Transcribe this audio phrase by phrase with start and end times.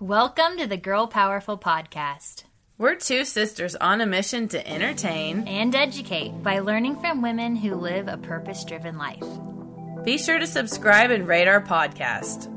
[0.00, 2.44] Welcome to the Girl Powerful Podcast.
[2.76, 7.76] We're two sisters on a mission to entertain and educate by learning from women who
[7.76, 9.24] live a purpose driven life.
[10.04, 12.52] Be sure to subscribe and rate our podcast.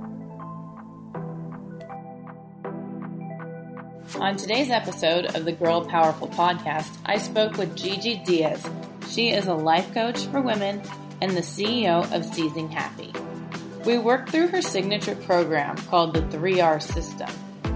[4.20, 8.70] On today's episode of the Girl Powerful Podcast, I spoke with Gigi Diaz.
[9.10, 10.82] She is a life coach for women
[11.22, 13.14] and the CEO of Seizing Happy.
[13.86, 17.30] We worked through her signature program called the 3R System,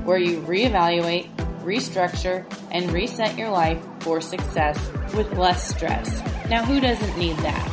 [0.04, 4.78] where you reevaluate, restructure, and reset your life for success
[5.16, 6.22] with less stress.
[6.50, 7.66] Now, who doesn't need that?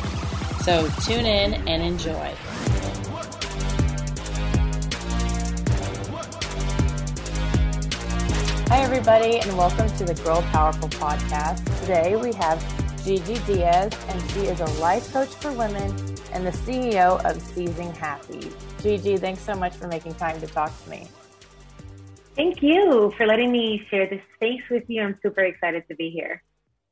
[0.63, 2.33] So tune in and enjoy.
[8.69, 11.65] Hi, everybody, and welcome to the Girl Powerful Podcast.
[11.81, 15.91] Today we have Gigi Diaz, and she is a life coach for women
[16.33, 18.51] and the CEO of Seizing Happy.
[18.83, 21.07] Gigi, thanks so much for making time to talk to me.
[22.35, 25.01] Thank you for letting me share this space with you.
[25.01, 26.43] I'm super excited to be here.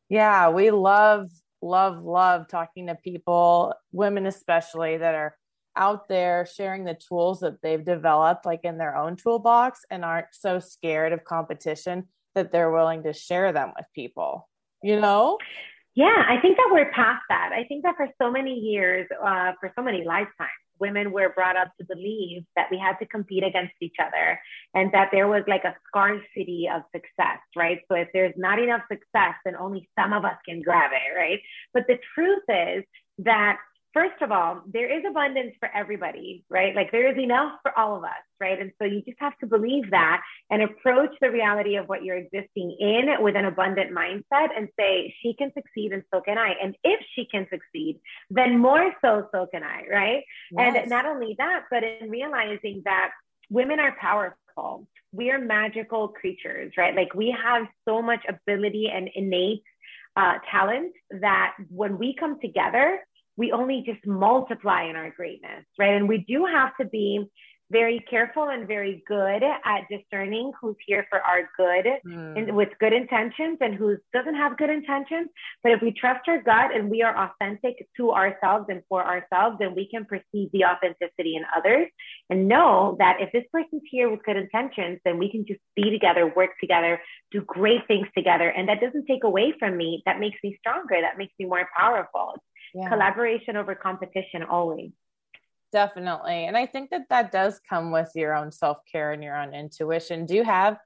[0.10, 1.30] Yeah, we love,
[1.62, 5.38] love, love talking to people, women especially, that are
[5.76, 10.28] out there sharing the tools that they've developed, like in their own toolbox, and aren't
[10.32, 14.50] so scared of competition that they're willing to share them with people.
[14.82, 15.38] You know?
[16.00, 17.52] Yeah, I think that we're past that.
[17.52, 21.58] I think that for so many years, uh, for so many lifetimes, women were brought
[21.58, 24.40] up to believe that we had to compete against each other
[24.74, 27.80] and that there was like a scarcity of success, right?
[27.90, 31.40] So if there's not enough success, then only some of us can grab it, right?
[31.74, 32.86] But the truth is
[33.26, 33.58] that
[33.94, 36.76] first of all, there is abundance for everybody, right?
[36.76, 38.60] Like there is enough for all of us, right?
[38.60, 42.18] And so you just have to believe that and approach the reality of what you're
[42.18, 46.54] existing in with an abundant mindset and say, she can succeed and so can I.
[46.62, 50.24] And if she can succeed, then more so, so can I, right?
[50.52, 50.76] Yes.
[50.78, 53.12] And not only that, but in realizing that
[53.50, 54.88] women are powerful.
[55.12, 56.96] We are magical creatures, right?
[56.96, 59.64] Like we have so much ability and innate
[60.16, 63.00] uh, talent that when we come together,
[63.40, 65.94] we only just multiply in our greatness, right?
[65.96, 67.26] And we do have to be
[67.72, 72.38] very careful and very good at discerning who's here for our good mm.
[72.38, 75.30] and with good intentions and who doesn't have good intentions.
[75.64, 79.58] But if we trust our gut and we are authentic to ourselves and for ourselves,
[79.60, 81.88] then we can perceive the authenticity in others
[82.30, 85.92] and know that if this person's here with good intentions, then we can just be
[85.92, 87.00] together, work together,
[87.32, 88.50] do great things together.
[88.50, 90.02] And that doesn't take away from me.
[90.08, 91.00] That makes me stronger.
[91.00, 92.34] That makes me more powerful
[92.74, 92.90] yeah.
[92.90, 94.92] collaboration over competition always.
[95.72, 96.46] Definitely.
[96.46, 100.26] And i think that that does come with your own self-care and your own intuition.
[100.26, 100.78] Do you have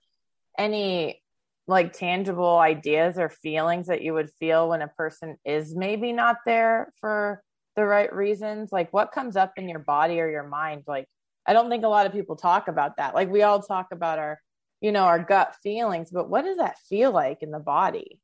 [0.57, 1.21] any
[1.65, 6.37] like tangible ideas or feelings that you would feel when a person is maybe not
[6.45, 7.41] there for
[7.75, 8.71] the right reasons?
[8.71, 10.83] Like what comes up in your body or your mind?
[10.87, 11.07] Like
[11.45, 13.15] i don't think a lot of people talk about that.
[13.15, 14.39] Like we all talk about our
[14.83, 18.19] you know our gut feelings but what does that feel like in the body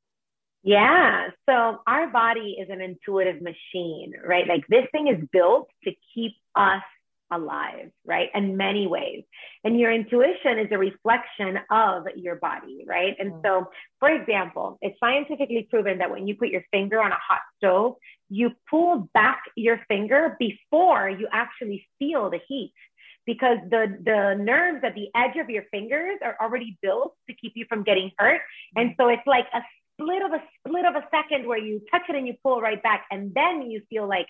[0.63, 1.27] yeah.
[1.47, 4.47] So our body is an intuitive machine, right?
[4.47, 6.83] Like this thing is built to keep us
[7.31, 8.29] alive, right?
[8.33, 9.23] In many ways.
[9.63, 13.15] And your intuition is a reflection of your body, right?
[13.19, 13.41] And mm.
[13.43, 13.69] so,
[13.99, 17.95] for example, it's scientifically proven that when you put your finger on a hot stove,
[18.29, 22.73] you pull back your finger before you actually feel the heat
[23.25, 27.53] because the the nerves at the edge of your fingers are already built to keep
[27.55, 28.41] you from getting hurt
[28.75, 29.61] and so it's like a
[29.99, 32.81] split of a split of a second where you touch it and you pull right
[32.81, 33.05] back.
[33.11, 34.27] And then you feel like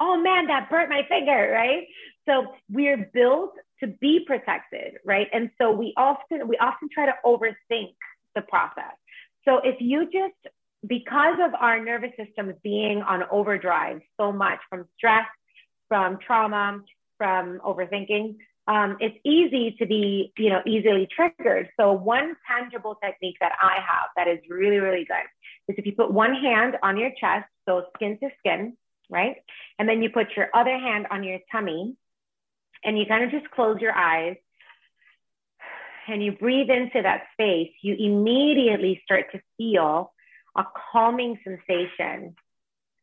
[0.00, 1.86] oh man that burnt my finger right?
[2.28, 5.28] So we're built to be protected right?
[5.32, 7.94] And so we often we often try to overthink
[8.34, 8.94] the process.
[9.44, 10.54] So if you just
[10.86, 15.26] because of our nervous systems being on overdrive so much from stress
[15.88, 16.80] from trauma
[17.16, 18.36] from overthinking
[18.68, 21.70] um, it's easy to be, you know, easily triggered.
[21.80, 25.26] So one tangible technique that I have that is really, really good
[25.68, 28.76] is if you put one hand on your chest, so skin to skin,
[29.08, 29.36] right?
[29.78, 31.96] And then you put your other hand on your tummy
[32.84, 34.36] and you kind of just close your eyes
[36.06, 40.12] and you breathe into that space, you immediately start to feel
[40.56, 42.34] a calming sensation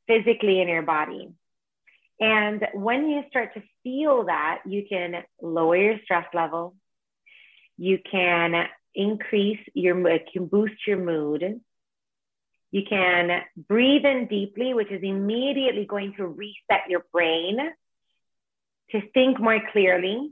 [0.08, 1.30] physically in your body.
[2.20, 6.76] And when you start to feel that, you can lower your stress level.
[7.78, 11.60] You can increase your, mood, it can boost your mood.
[12.72, 17.58] You can breathe in deeply, which is immediately going to reset your brain
[18.92, 20.32] to think more clearly.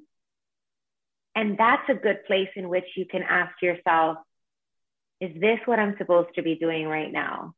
[1.36, 4.18] And that's a good place in which you can ask yourself,
[5.20, 7.56] is this what I'm supposed to be doing right now?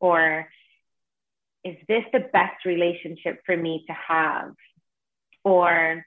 [0.00, 0.48] Or
[1.66, 4.54] is this the best relationship for me to have?
[5.42, 6.06] Or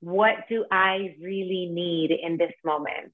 [0.00, 3.12] what do I really need in this moment?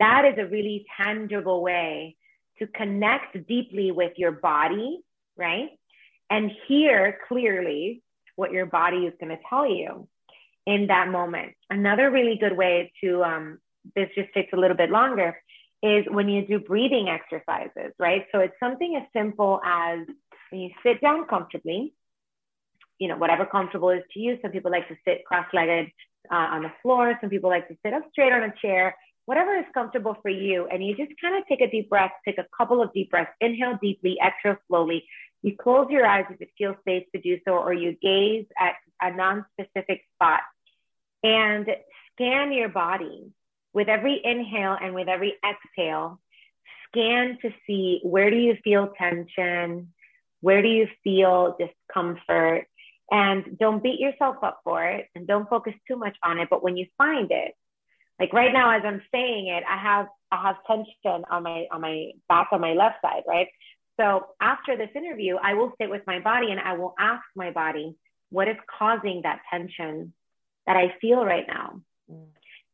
[0.00, 2.16] That is a really tangible way
[2.58, 5.00] to connect deeply with your body,
[5.36, 5.70] right?
[6.28, 8.02] And hear clearly
[8.34, 10.08] what your body is going to tell you
[10.66, 11.52] in that moment.
[11.68, 13.58] Another really good way to, um,
[13.94, 15.36] this just takes a little bit longer,
[15.82, 18.26] is when you do breathing exercises, right?
[18.32, 20.00] So it's something as simple as
[20.50, 21.94] when you sit down comfortably,
[22.98, 24.38] you know, whatever comfortable is to you.
[24.42, 25.90] Some people like to sit cross legged
[26.30, 28.94] uh, on the floor, some people like to sit up straight on a chair,
[29.24, 30.66] whatever is comfortable for you.
[30.70, 33.30] And you just kind of take a deep breath, take a couple of deep breaths,
[33.40, 35.04] inhale deeply, exhale slowly.
[35.42, 38.74] You close your eyes if it feels safe to do so, or you gaze at
[39.00, 40.40] a non specific spot
[41.22, 41.66] and
[42.12, 43.32] scan your body
[43.72, 46.20] with every inhale and with every exhale,
[46.86, 49.92] scan to see where do you feel tension?
[50.40, 52.66] Where do you feel discomfort?
[53.10, 56.48] And don't beat yourself up for it and don't focus too much on it.
[56.48, 57.54] But when you find it,
[58.20, 61.80] like right now, as I'm saying it, I have I have tension on my on
[61.80, 63.48] my back on my left side, right?
[63.98, 67.50] So after this interview, I will sit with my body and I will ask my
[67.50, 67.96] body,
[68.30, 70.12] what is causing that tension
[70.66, 71.80] that I feel right now?
[72.10, 72.26] Mm.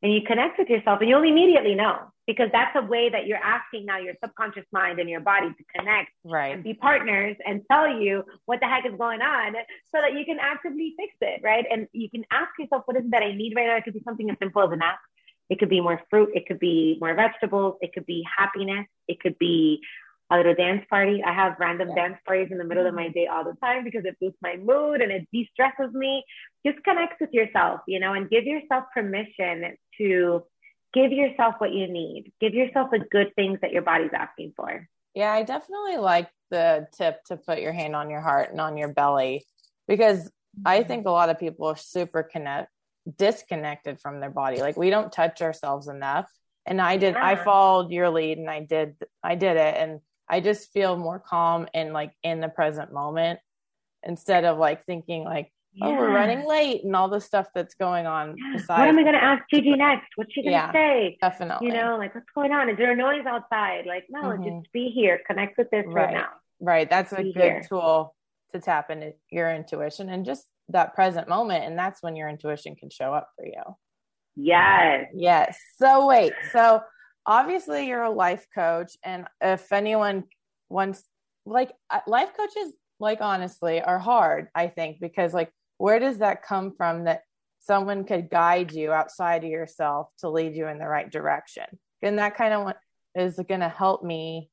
[0.07, 1.99] And you connect with yourself and you'll immediately know
[2.29, 5.65] because that's a way that you're asking now your subconscious mind and your body to
[5.77, 6.55] connect right.
[6.55, 9.55] and be partners and tell you what the heck is going on
[9.93, 13.05] so that you can actively fix it right and you can ask yourself what is
[13.05, 15.01] it that i need right now it could be something as simple as an app
[15.51, 19.19] it could be more fruit it could be more vegetables it could be happiness it
[19.19, 19.81] could be
[20.31, 21.23] a little dance party.
[21.25, 21.95] I have random yeah.
[21.95, 24.57] dance parties in the middle of my day all the time because it boosts my
[24.57, 26.25] mood and it de-stresses me.
[26.67, 30.45] Just connect with yourself, you know, and give yourself permission to
[30.93, 32.33] give yourself what you need.
[32.41, 34.89] Give yourself the good things that your body's asking for.
[35.15, 38.77] Yeah, I definitely like the tip to put your hand on your heart and on
[38.77, 39.45] your belly
[39.89, 40.31] because
[40.65, 40.89] I mm-hmm.
[40.89, 42.71] think a lot of people are super connect
[43.19, 44.61] disconnected from their body.
[44.61, 46.31] Like we don't touch ourselves enough.
[46.67, 47.25] And I did yeah.
[47.25, 51.21] I followed your lead and I did I did it and I just feel more
[51.21, 53.39] calm and like in the present moment
[54.03, 55.53] instead of like thinking like,
[55.83, 58.37] oh, we're running late and all the stuff that's going on.
[58.37, 58.61] Yeah.
[58.67, 60.09] What am I going to ask Gigi next?
[60.17, 61.19] What's she going to yeah, say?
[61.21, 61.69] Definitely.
[61.69, 62.69] You know, like what's going on?
[62.69, 63.85] Is there a noise outside?
[63.87, 64.61] Like, no, mm-hmm.
[64.61, 65.21] just be here.
[65.27, 66.29] Connect with this right, right now.
[66.61, 66.89] Right.
[66.89, 67.63] That's be a good here.
[67.69, 68.15] tool
[68.53, 71.65] to tap into your intuition and just that present moment.
[71.65, 73.63] And that's when your intuition can show up for you.
[74.37, 75.07] Yes.
[75.15, 75.59] Yes.
[75.79, 76.33] So wait.
[76.53, 76.83] So
[77.27, 80.25] obviously you're a life coach and if anyone
[80.69, 81.03] wants
[81.45, 86.43] like uh, life coaches like honestly are hard i think because like where does that
[86.43, 87.23] come from that
[87.61, 91.65] someone could guide you outside of yourself to lead you in the right direction
[92.03, 92.73] and that kind of
[93.15, 94.51] is going to help me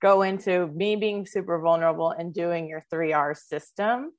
[0.00, 4.10] go into me being super vulnerable and doing your 3r system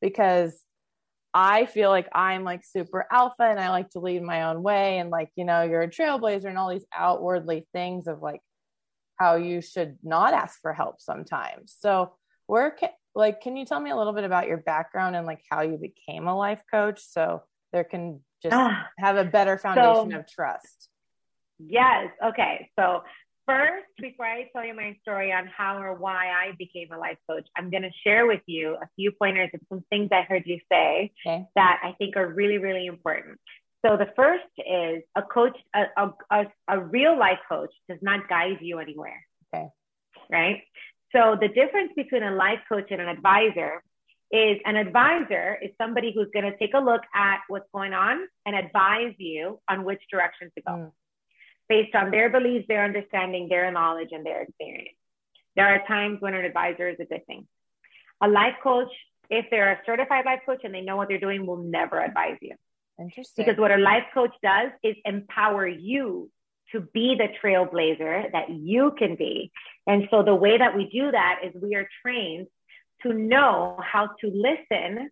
[0.00, 0.62] because
[1.34, 4.98] I feel like I'm like super alpha and I like to lead my own way.
[4.98, 8.40] And like, you know, you're a trailblazer and all these outwardly things of like
[9.16, 11.76] how you should not ask for help sometimes.
[11.78, 12.14] So,
[12.46, 15.40] where can, like, can you tell me a little bit about your background and like
[15.50, 20.10] how you became a life coach so there can just ah, have a better foundation
[20.10, 20.88] so, of trust?
[21.58, 22.08] Yes.
[22.24, 22.70] Okay.
[22.78, 23.02] So,
[23.46, 27.18] first, before I tell you my story on how or why I became a life
[27.28, 30.42] coach, I'm going to share with you a few pointers of some things I heard
[30.46, 31.46] you say okay.
[31.56, 33.38] that I think are really, really important.
[33.84, 38.28] So the first is a coach, a, a, a, a real life coach does not
[38.28, 39.24] guide you anywhere.
[39.54, 39.68] Okay.
[40.30, 40.62] Right.
[41.14, 43.82] So the difference between a life coach and an advisor
[44.30, 48.26] is an advisor is somebody who's going to take a look at what's going on
[48.44, 50.72] and advise you on which direction to go.
[50.72, 50.92] Mm
[51.68, 54.96] based on their beliefs, their understanding, their knowledge, and their experience.
[55.54, 57.46] There are times when an advisor is a good thing.
[58.22, 58.88] A life coach
[59.30, 62.38] if they're a certified life coach and they know what they're doing, will never advise
[62.40, 62.54] you.
[62.98, 63.44] Interesting.
[63.44, 66.30] Because what a life coach does is empower you
[66.72, 69.50] to be the trailblazer that you can be.
[69.86, 72.46] And so the way that we do that is we are trained
[73.02, 75.10] to know how to listen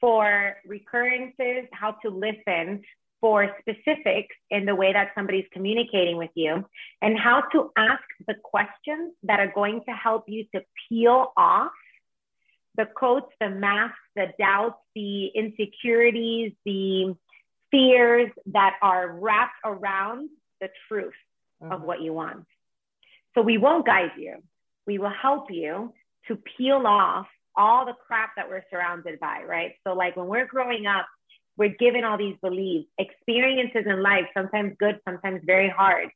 [0.00, 2.82] for recurrences, how to listen
[3.20, 6.64] for specifics in the way that somebody's communicating with you,
[7.00, 11.72] and how to ask the questions that are going to help you to peel off
[12.76, 17.16] the coats, the masks, the doubts, the insecurities, the
[17.70, 20.28] fears that are wrapped around
[20.60, 21.14] the truth
[21.62, 21.72] mm-hmm.
[21.72, 22.44] of what you want.
[23.34, 24.36] So we won't guide you.
[24.86, 25.92] We will help you
[26.28, 29.72] to peel off all the crap that we're surrounded by, right?
[29.86, 31.06] So like when we're growing up,
[31.56, 36.10] we're given all these beliefs, experiences in life, sometimes good, sometimes very hard,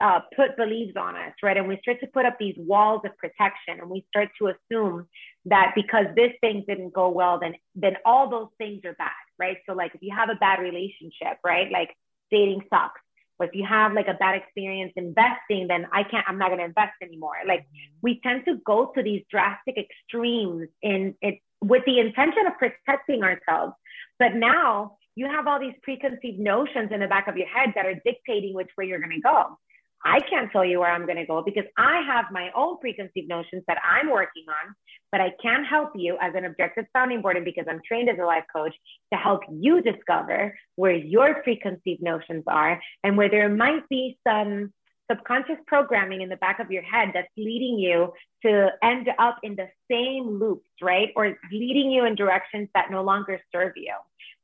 [0.00, 1.56] uh, put beliefs on us, right?
[1.56, 5.06] And we start to put up these walls of protection, and we start to assume
[5.46, 9.58] that because this thing didn't go well, then then all those things are bad, right?
[9.68, 11.94] So like if you have a bad relationship, right, like
[12.30, 13.00] dating sucks,
[13.38, 16.58] or if you have like a bad experience investing, then I can't, I'm not going
[16.58, 17.36] to invest anymore.
[17.46, 17.98] Like mm-hmm.
[18.02, 23.22] we tend to go to these drastic extremes in it with the intention of protecting
[23.22, 23.74] ourselves.
[24.18, 27.86] But now you have all these preconceived notions in the back of your head that
[27.86, 29.58] are dictating which way you're going to go.
[30.04, 33.28] I can't tell you where I'm going to go because I have my own preconceived
[33.28, 34.74] notions that I'm working on,
[35.10, 37.36] but I can help you as an objective sounding board.
[37.36, 38.74] And because I'm trained as a life coach
[39.12, 44.72] to help you discover where your preconceived notions are and where there might be some
[45.10, 48.12] subconscious programming in the back of your head that's leading you
[48.42, 51.10] to end up in the same loops, right?
[51.16, 53.94] Or leading you in directions that no longer serve you.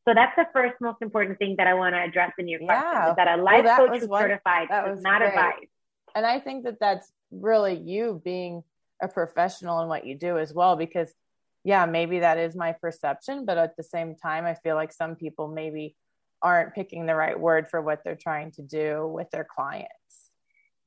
[0.07, 2.91] So that's the first most important thing that I want to address in your question
[2.93, 3.11] yeah.
[3.11, 4.69] is that a life well, that coach who's one, certified
[5.01, 5.71] not great.
[6.15, 8.63] And I think that that's really you being
[9.03, 11.13] a professional in what you do as well, because
[11.65, 15.17] yeah, maybe that is my perception, but at the same time, I feel like some
[15.17, 15.97] people maybe
[16.43, 19.89] aren't picking the right word for what they're trying to do with their clients.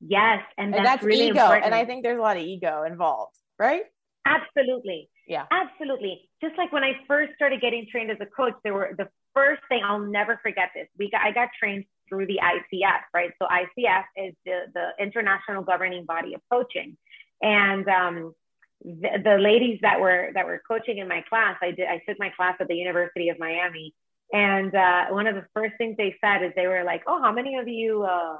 [0.00, 1.66] Yes, and that's, and that's really ego, important.
[1.66, 3.82] and I think there's a lot of ego involved, right?
[4.24, 5.10] Absolutely.
[5.28, 5.44] Yeah.
[5.50, 6.22] Absolutely.
[6.42, 9.60] Just like when I first started getting trained as a coach, there were the first
[9.68, 10.88] thing I'll never forget this.
[10.98, 13.30] We got, I got trained through the ICF, right?
[13.40, 16.96] So ICF is the, the international governing body of coaching.
[17.42, 18.34] And um,
[18.82, 22.18] the, the ladies that were that were coaching in my class, I did I took
[22.18, 23.94] my class at the University of Miami.
[24.32, 27.32] And uh, one of the first things they said is they were like, "Oh, how
[27.32, 28.38] many of you uh,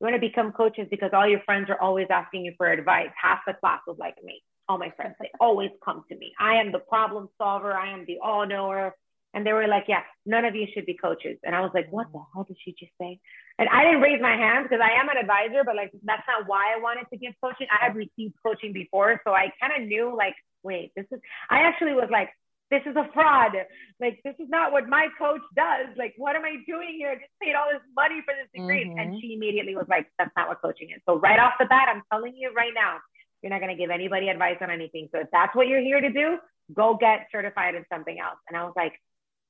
[0.00, 3.40] want to become coaches because all your friends are always asking you for advice?" Half
[3.46, 6.32] the class was like me all my friends, they always come to me.
[6.40, 7.72] I am the problem solver.
[7.72, 8.94] I am the all knower.
[9.34, 11.36] And they were like, yeah, none of you should be coaches.
[11.44, 13.20] And I was like, what the hell did she just say?
[13.58, 16.48] And I didn't raise my hand because I am an advisor, but like, that's not
[16.48, 17.66] why I wanted to give coaching.
[17.70, 19.20] I had received coaching before.
[19.26, 21.20] So I kind of knew like, wait, this is,
[21.50, 22.30] I actually was like,
[22.70, 23.52] this is a fraud.
[24.00, 25.94] Like, this is not what my coach does.
[25.96, 27.10] Like, what am I doing here?
[27.10, 28.86] I just paid all this money for this degree.
[28.88, 28.98] Mm-hmm.
[28.98, 31.00] And she immediately was like, that's not what coaching is.
[31.06, 32.98] So right off the bat, I'm telling you right now,
[33.42, 35.08] you're not going to give anybody advice on anything.
[35.12, 36.38] So if that's what you're here to do,
[36.74, 38.38] go get certified in something else.
[38.48, 38.92] And I was like,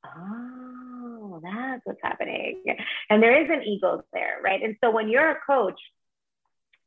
[0.04, 2.62] oh, that's what's happening.
[3.08, 4.62] And there is an ego there, right?
[4.62, 5.78] And so when you're a coach,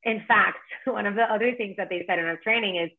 [0.04, 2.90] in fact, one of the other things that they said in our training is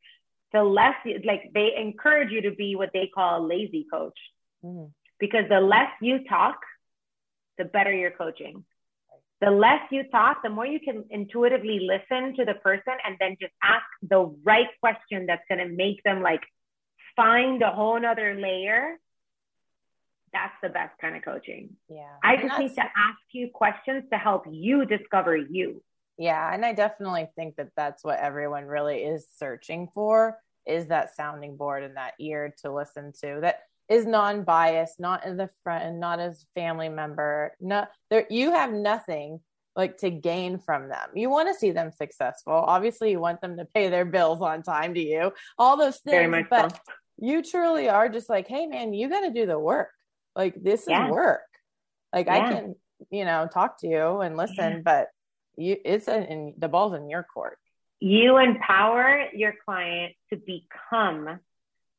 [0.52, 4.18] the less, like they encourage you to be what they call a lazy coach.
[4.64, 4.86] Mm-hmm.
[5.18, 6.56] Because the less you talk,
[7.58, 8.64] the better you're coaching
[9.40, 13.36] the less you talk, the more you can intuitively listen to the person and then
[13.40, 16.42] just ask the right question that's going to make them like
[17.16, 18.96] find a whole nother layer.
[20.32, 21.70] That's the best kind of coaching.
[21.88, 22.12] Yeah.
[22.22, 25.82] I just need to ask you questions to help you discover you.
[26.18, 26.52] Yeah.
[26.52, 31.56] And I definitely think that that's what everyone really is searching for is that sounding
[31.56, 36.20] board and that ear to listen to that is non-biased, not as a friend, not
[36.20, 37.54] as family member.
[37.60, 39.40] No, there you have nothing
[39.76, 41.10] like to gain from them.
[41.14, 42.52] You want to see them successful.
[42.52, 45.32] Obviously, you want them to pay their bills on time to you.
[45.58, 46.92] All those things, but so.
[47.18, 49.90] you truly are just like, hey, man, you got to do the work.
[50.36, 51.06] Like this yeah.
[51.06, 51.42] is work.
[52.12, 52.34] Like yeah.
[52.34, 52.76] I can,
[53.10, 54.80] you know, talk to you and listen, yeah.
[54.84, 55.08] but
[55.56, 57.58] you, it's in the ball's in your court.
[57.98, 61.40] You empower your client to become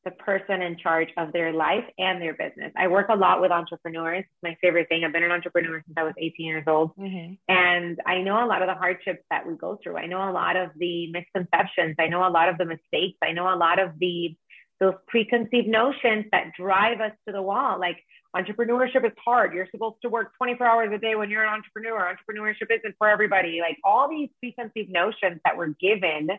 [0.03, 2.71] the person in charge of their life and their business.
[2.75, 4.25] I work a lot with entrepreneurs.
[4.27, 5.03] It's my favorite thing.
[5.03, 6.95] I've been an entrepreneur since I was 18 years old.
[6.97, 7.33] Mm-hmm.
[7.47, 9.97] And I know a lot of the hardships that we go through.
[9.97, 11.95] I know a lot of the misconceptions.
[11.99, 13.17] I know a lot of the mistakes.
[13.21, 14.35] I know a lot of the
[14.79, 17.79] those preconceived notions that drive us to the wall.
[17.79, 17.97] Like
[18.35, 19.53] entrepreneurship is hard.
[19.53, 21.99] You're supposed to work 24 hours a day when you're an entrepreneur.
[21.99, 23.59] Entrepreneurship isn't for everybody.
[23.61, 26.29] Like all these preconceived notions that we're given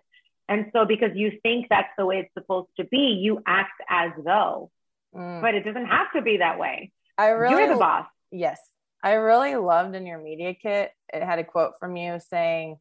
[0.48, 4.10] And so, because you think that's the way it's supposed to be, you act as
[4.24, 4.70] though,
[5.14, 5.40] mm.
[5.40, 6.92] but it doesn't have to be that way.
[7.16, 8.06] I really, you're the boss.
[8.30, 8.60] Yes.
[9.02, 12.78] I really loved in your media kit, it had a quote from you saying,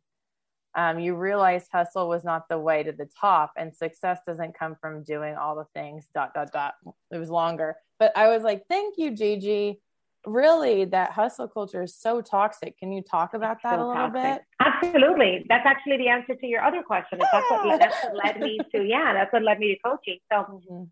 [0.75, 4.75] um, you realized hustle was not the way to the top and success doesn't come
[4.79, 6.75] from doing all the things dot dot dot
[7.11, 9.81] it was longer but i was like thank you gigi
[10.25, 14.09] really that hustle culture is so toxic can you talk about that so a little
[14.09, 14.23] toxic.
[14.23, 18.39] bit absolutely that's actually the answer to your other question that's what that's what led
[18.39, 20.83] me to yeah that's what led me to coaching so mm-hmm.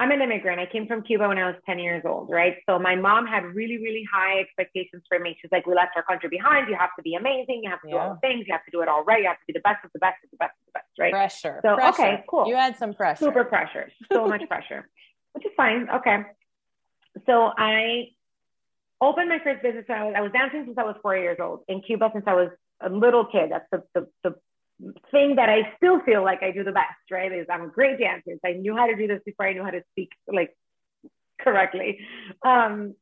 [0.00, 0.60] I'm an immigrant.
[0.60, 2.54] I came from Cuba when I was 10 years old, right?
[2.68, 5.36] So my mom had really, really high expectations for me.
[5.42, 6.68] She's like, we left our country behind.
[6.68, 7.62] You have to be amazing.
[7.64, 7.94] You have to yeah.
[7.94, 8.44] do all the things.
[8.46, 9.20] You have to do it all right.
[9.20, 10.86] You have to be the best of the best of the best of the best,
[11.00, 11.12] right?
[11.12, 11.60] Pressure.
[11.64, 12.02] So, pressure.
[12.02, 12.46] okay, cool.
[12.46, 13.24] You had some pressure.
[13.24, 13.90] Super pressure.
[14.12, 14.88] So much pressure,
[15.32, 15.88] which is fine.
[15.90, 16.22] Okay.
[17.26, 18.10] So I
[19.00, 19.84] opened my first business.
[19.86, 22.24] when I was, I was dancing since I was four years old in Cuba since
[22.26, 22.50] I was
[22.80, 23.50] a little kid.
[23.50, 24.34] That's the, the, the
[25.10, 27.32] thing that I still feel like I do the best, right?
[27.32, 28.38] Is I'm a great dancer.
[28.44, 30.56] I knew how to do this before I knew how to speak like
[31.40, 31.98] correctly.
[32.44, 32.94] Um,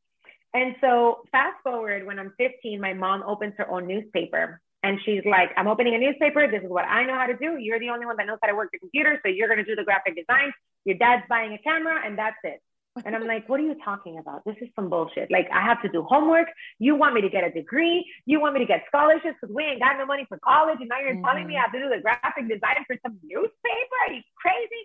[0.55, 5.23] and so fast forward when I'm 15, my mom opens her own newspaper and she's
[5.27, 6.51] like, I'm opening a newspaper.
[6.51, 7.57] This is what I know how to do.
[7.59, 9.21] You're the only one that knows how to work the computer.
[9.23, 10.53] So you're going to do the graphic design.
[10.85, 12.63] Your dad's buying a camera and that's it.
[13.05, 14.45] And I'm like, what are you talking about?
[14.45, 15.31] This is some bullshit.
[15.31, 16.49] Like, I have to do homework.
[16.79, 18.07] You want me to get a degree.
[18.25, 20.79] You want me to get scholarships because we ain't got no money for college.
[20.81, 21.25] And now you're mm-hmm.
[21.25, 23.97] telling me I have to do the graphic design for some newspaper?
[24.09, 24.83] Are you crazy?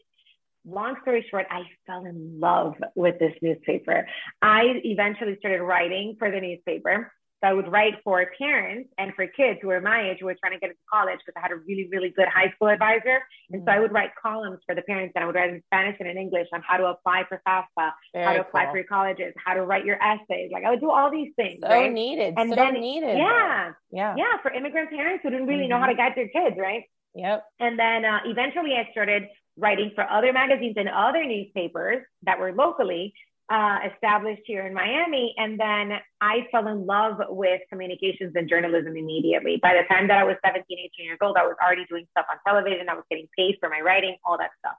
[0.65, 4.05] Long story short, I fell in love with this newspaper.
[4.41, 7.11] I eventually started writing for the newspaper.
[7.43, 10.35] So I would write for parents and for kids who were my age who were
[10.39, 13.23] trying to get into college because I had a really, really good high school advisor.
[13.49, 13.65] And mm.
[13.65, 13.81] so I mm.
[13.81, 16.47] would write columns for the parents and I would write in Spanish and in English
[16.53, 18.71] on how to apply for FAFSA, Very how to apply cool.
[18.73, 20.51] for your colleges, how to write your essays.
[20.53, 21.59] Like I would do all these things.
[21.63, 21.91] So right?
[21.91, 22.35] needed.
[22.37, 23.17] And so then needed.
[23.17, 23.71] Yeah.
[23.91, 24.15] Yeah.
[24.15, 24.37] Yeah.
[24.43, 25.69] For immigrant parents who didn't really mm-hmm.
[25.71, 26.01] know how to mm-hmm.
[26.01, 26.83] guide their kids, right?
[27.15, 27.43] Yep.
[27.59, 29.23] And then uh, eventually I started
[29.57, 33.13] writing for other magazines and other newspapers that were locally
[33.51, 35.35] uh, established here in Miami.
[35.37, 39.59] And then I fell in love with communications and journalism immediately.
[39.61, 42.27] By the time that I was 17, 18 years old, I was already doing stuff
[42.31, 42.87] on television.
[42.87, 44.77] I was getting paid for my writing, all that stuff.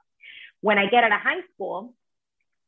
[0.61, 1.93] When I get out of high school,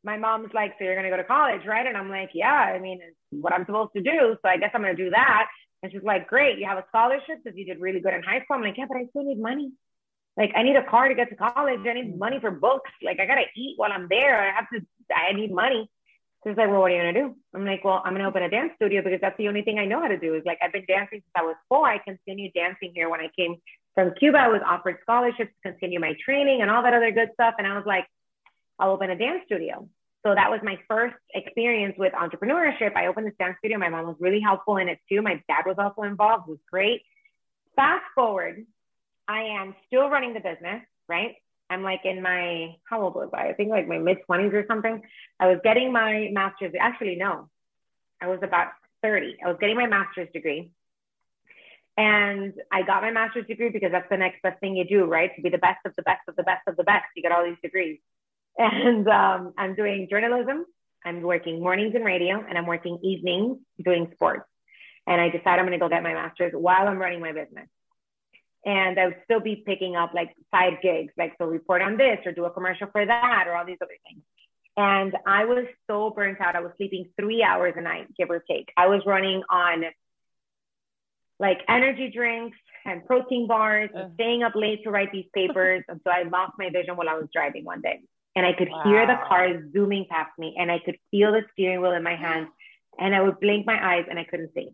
[0.04, 1.88] my mom's like, So you're going to go to college, right?
[1.88, 4.38] And I'm like, Yeah, I mean, it's what I'm supposed to do.
[4.44, 5.48] So I guess I'm going to do that.
[5.82, 8.44] And she's like, Great, you have a scholarship because you did really good in high
[8.44, 8.58] school.
[8.58, 9.72] I'm like, Yeah, but I still need money.
[10.38, 11.80] Like, I need a car to get to college.
[11.88, 12.92] I need money for books.
[13.02, 14.40] Like, I got to eat while I'm there.
[14.40, 15.90] I have to, I need money.
[16.46, 17.36] She's like, well, what are you going to do?
[17.56, 19.80] I'm like, well, I'm going to open a dance studio because that's the only thing
[19.80, 20.36] I know how to do.
[20.36, 21.88] Is like, I've been dancing since I was four.
[21.88, 23.56] I continued dancing here when I came
[23.96, 24.38] from Cuba.
[24.38, 27.56] I was offered scholarships to continue my training and all that other good stuff.
[27.58, 28.06] And I was like,
[28.78, 29.90] I'll open a dance studio.
[30.24, 32.96] So that was my first experience with entrepreneurship.
[32.96, 33.80] I opened this dance studio.
[33.80, 35.22] My mom was really helpful in it too.
[35.22, 36.48] My dad was also involved.
[36.48, 37.02] It was great.
[37.76, 38.66] Fast forward,
[39.28, 41.36] I am still running the business, right?
[41.70, 43.50] I'm like in my, how old was I?
[43.50, 45.02] I think like my mid 20s or something.
[45.40, 46.74] I was getting my master's.
[46.80, 47.50] Actually, no,
[48.22, 48.68] I was about
[49.02, 49.38] 30.
[49.44, 50.72] I was getting my master's degree.
[51.98, 55.34] And I got my master's degree because that's the next best thing you do, right?
[55.36, 57.06] To be the best of the best of the best of the best.
[57.16, 58.00] You get all these degrees.
[58.58, 60.66] And um, I'm doing journalism.
[61.04, 64.46] I'm working mornings in radio and I'm working evenings doing sports.
[65.06, 67.68] And I decide I'm going to go get my master's while I'm running my business
[68.66, 72.18] and I would still be picking up like side gigs, like so report on this
[72.26, 74.22] or do a commercial for that or all these other things.
[74.78, 76.56] And I was so burnt out.
[76.56, 78.70] I was sleeping three hours a night, give or take.
[78.76, 79.86] I was running on
[81.40, 85.84] like energy drinks and protein bars and staying up late to write these papers.
[85.90, 88.02] and so I lost my vision while I was driving one day.
[88.36, 88.84] And I could wow.
[88.84, 92.16] hear the cars zooming past me and I could feel the steering wheel in my
[92.16, 92.50] hands.
[93.00, 94.70] And I would blink my eyes and I couldn't see.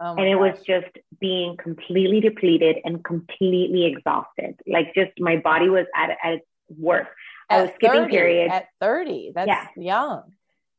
[0.00, 0.56] Oh and it gosh.
[0.56, 4.58] was just being completely depleted and completely exhausted.
[4.66, 7.10] Like just my body was at, at its worst.
[7.48, 8.52] At I was skipping 30, periods.
[8.52, 9.66] At 30, that's yeah.
[9.76, 10.32] young.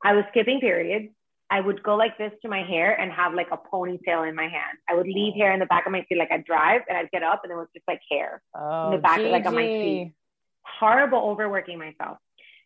[0.03, 1.13] I was skipping periods.
[1.49, 4.47] I would go like this to my hair and have like a ponytail in my
[4.47, 4.77] hand.
[4.89, 7.11] I would leave hair in the back of my feet, like I'd drive and I'd
[7.11, 9.45] get up and it was just like hair oh, in the oh, back, of like
[9.45, 10.13] on my feet.
[10.63, 12.17] Horrible overworking myself.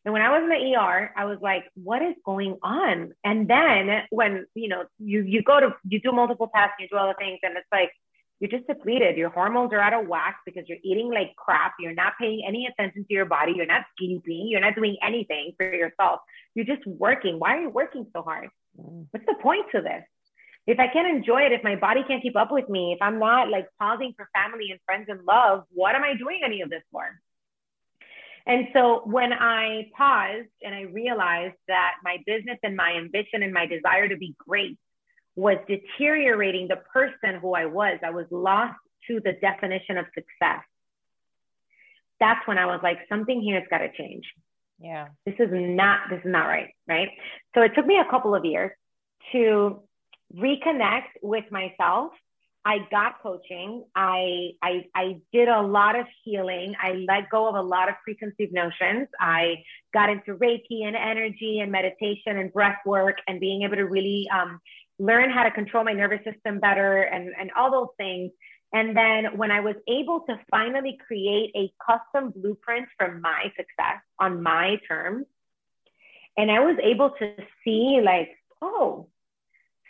[0.06, 3.14] And when I was in the ER, I was like, what is going on?
[3.24, 6.98] And then when, you know, you, you go to, you do multiple tests, you do
[6.98, 7.92] all the things, and it's like,
[8.40, 9.18] you're just depleted.
[9.18, 11.74] Your hormones are out of whack because you're eating like crap.
[11.80, 13.54] You're not paying any attention to your body.
[13.56, 14.48] You're not sleeping.
[14.48, 16.22] You're not doing anything for yourself.
[16.56, 17.38] You're just working.
[17.38, 18.50] Why are you working so hard?
[18.80, 19.08] Mm.
[19.12, 20.04] What's the point to this?
[20.68, 23.20] If I can't enjoy it, if my body can't keep up with me, if I'm
[23.20, 26.70] not like pausing for family and friends and love, what am I doing any of
[26.70, 27.04] this for?
[28.50, 33.54] And so when I paused and I realized that my business and my ambition and
[33.54, 34.76] my desire to be great
[35.36, 38.74] was deteriorating the person who I was, I was lost
[39.08, 40.64] to the definition of success.
[42.20, 44.26] that's when I was like, something here has got to change.
[44.80, 45.10] Yeah.
[45.26, 46.70] This is not, this is not right.
[46.88, 47.10] Right.
[47.56, 48.72] So it took me a couple of years
[49.32, 49.82] to
[50.36, 52.12] reconnect with myself.
[52.70, 53.84] I got coaching.
[53.96, 56.76] I, I, I did a lot of healing.
[56.80, 59.08] I let go of a lot of preconceived notions.
[59.20, 63.88] I got into Reiki and energy and meditation and breath work and being able to
[63.88, 64.62] really um,
[65.00, 68.30] learn how to control my nervous system better and, and all those things.
[68.72, 74.00] And then when I was able to finally create a custom blueprint for my success
[74.20, 75.26] on my terms,
[76.38, 78.30] and I was able to see, like,
[78.62, 79.08] oh,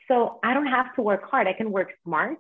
[0.08, 1.46] so I don't have to work hard.
[1.46, 2.38] I can work smart.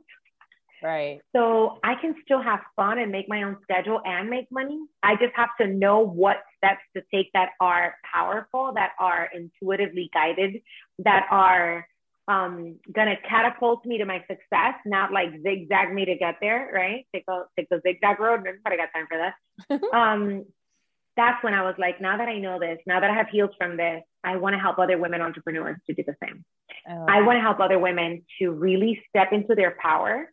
[0.82, 1.20] Right.
[1.36, 4.80] So I can still have fun and make my own schedule and make money.
[5.04, 10.10] I just have to know what steps to take that are powerful, that are intuitively
[10.14, 10.62] guided,
[11.00, 11.86] that are
[12.28, 17.06] um, gonna catapult me to my success, not like zigzag me to get there, right?
[17.14, 18.44] Take a take the zigzag road.
[18.44, 19.84] Nobody got time for that.
[19.94, 20.46] um,
[21.18, 23.54] that's when I was like, now that I know this, now that I have healed
[23.58, 26.46] from this, I want to help other women entrepreneurs to do the same.
[26.90, 27.06] Oh.
[27.10, 30.30] I want to help other women to really step into their power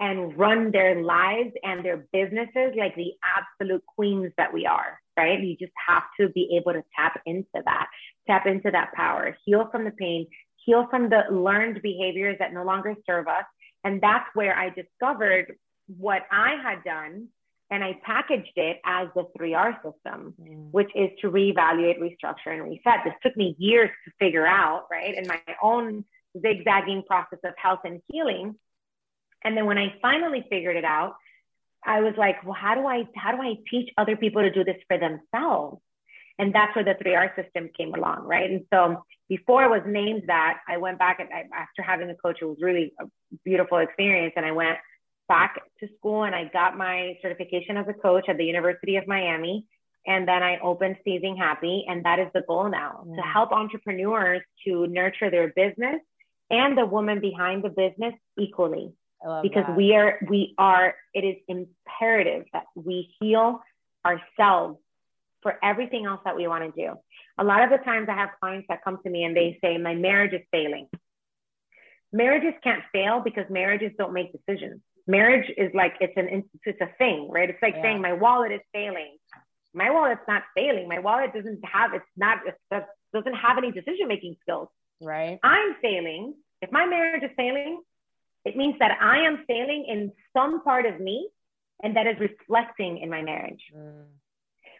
[0.00, 5.40] and run their lives and their businesses like the absolute queens that we are, right?
[5.40, 7.86] You just have to be able to tap into that,
[8.26, 10.26] tap into that power, heal from the pain,
[10.64, 13.44] heal from the learned behaviors that no longer serve us.
[13.84, 15.54] And that's where I discovered
[15.86, 17.28] what I had done
[17.70, 20.70] and I packaged it as the 3R system, mm.
[20.70, 23.00] which is to reevaluate, restructure, and reset.
[23.04, 25.14] This took me years to figure out, right?
[25.16, 26.04] In my own
[26.40, 28.54] zigzagging process of health and healing.
[29.44, 31.16] And then when I finally figured it out,
[31.84, 34.64] I was like, well, how do I how do I teach other people to do
[34.64, 35.80] this for themselves?
[36.38, 38.50] And that's where the 3R system came along, right?
[38.50, 42.14] And so before I was named that, I went back and I, after having a
[42.14, 43.04] coach, it was really a
[43.44, 44.32] beautiful experience.
[44.36, 44.78] And I went
[45.28, 49.06] back to school and I got my certification as a coach at the University of
[49.06, 49.66] Miami.
[50.06, 51.84] And then I opened Seizing Happy.
[51.88, 53.14] And that is the goal now mm.
[53.14, 56.00] to help entrepreneurs to nurture their business
[56.50, 58.92] and the woman behind the business equally.
[59.42, 59.76] Because that.
[59.76, 63.60] we are, we are, it is imperative that we heal
[64.04, 64.78] ourselves
[65.42, 66.94] for everything else that we want to do.
[67.38, 69.78] A lot of the times I have clients that come to me and they say,
[69.78, 70.88] My marriage is failing.
[72.12, 74.80] Marriages can't fail because marriages don't make decisions.
[75.06, 77.50] Marriage is like it's an it's a thing, right?
[77.50, 77.82] It's like yeah.
[77.82, 79.16] saying my wallet is failing.
[79.74, 80.88] My wallet's not failing.
[80.88, 84.68] My wallet doesn't have it's not it doesn't have any decision making skills.
[85.02, 85.38] Right.
[85.42, 86.34] I'm failing.
[86.62, 87.82] If my marriage is failing,
[88.44, 91.28] it means that I am failing in some part of me
[91.82, 93.62] and that is reflecting in my marriage.
[93.76, 94.04] Mm.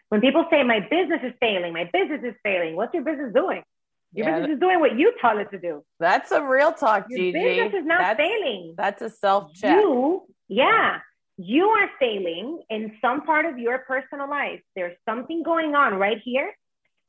[0.09, 3.63] When people say my business is failing, my business is failing, what's your business doing?
[4.13, 4.39] Your yeah.
[4.39, 5.83] business is doing what you tell it to do.
[5.99, 7.31] That's a real talk, Your Gigi.
[7.31, 8.75] business is not that's, failing.
[8.77, 9.75] That's a self check.
[9.75, 10.99] You, yeah,
[11.37, 14.61] you are failing in some part of your personal life.
[14.75, 16.53] There's something going on right here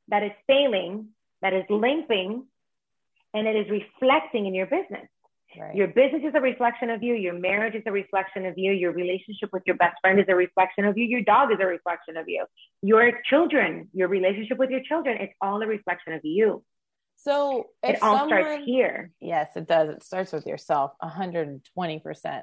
[0.08, 1.08] that is failing,
[1.42, 2.46] that is limping,
[3.34, 5.06] and it is reflecting in your business.
[5.58, 5.74] Right.
[5.74, 7.14] Your business is a reflection of you.
[7.14, 8.72] Your marriage is a reflection of you.
[8.72, 11.04] Your relationship with your best friend is a reflection of you.
[11.06, 12.44] Your dog is a reflection of you.
[12.82, 16.62] Your children, your relationship with your children, it's all a reflection of you.
[17.16, 19.10] So it all someone, starts here.
[19.20, 19.90] Yes, it does.
[19.90, 22.42] It starts with yourself 120%.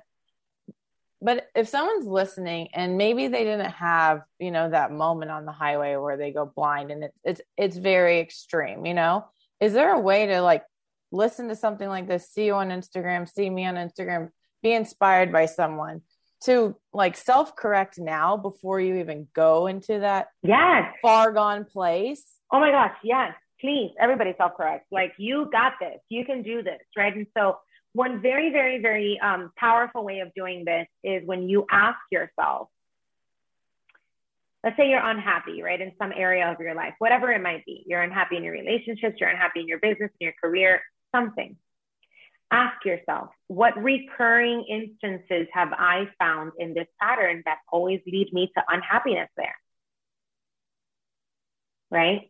[1.22, 5.54] But if someone's listening and maybe they didn't have, you know, that moment on the
[5.54, 9.26] highway where they go blind and it's it's it's very extreme, you know,
[9.62, 10.64] is there a way to like
[11.14, 14.30] listen to something like this, see you on Instagram, see me on Instagram,
[14.62, 16.02] be inspired by someone
[16.44, 20.94] to like self correct now before you even go into that yes.
[21.02, 22.24] far gone place?
[22.52, 23.34] Oh my gosh, yes.
[23.62, 24.88] Please, everybody self correct.
[24.92, 26.00] Like, you got this.
[26.10, 27.16] You can do this, right?
[27.16, 27.58] And so,
[27.94, 32.68] one very, very, very um, powerful way of doing this is when you ask yourself,
[34.64, 37.84] let's say you're unhappy, right, in some area of your life, whatever it might be.
[37.86, 40.82] You're unhappy in your relationships, you're unhappy in your business, in your career,
[41.14, 41.56] something.
[42.52, 48.52] Ask yourself, what recurring instances have I found in this pattern that always lead me
[48.56, 49.56] to unhappiness there?
[51.90, 52.30] Right?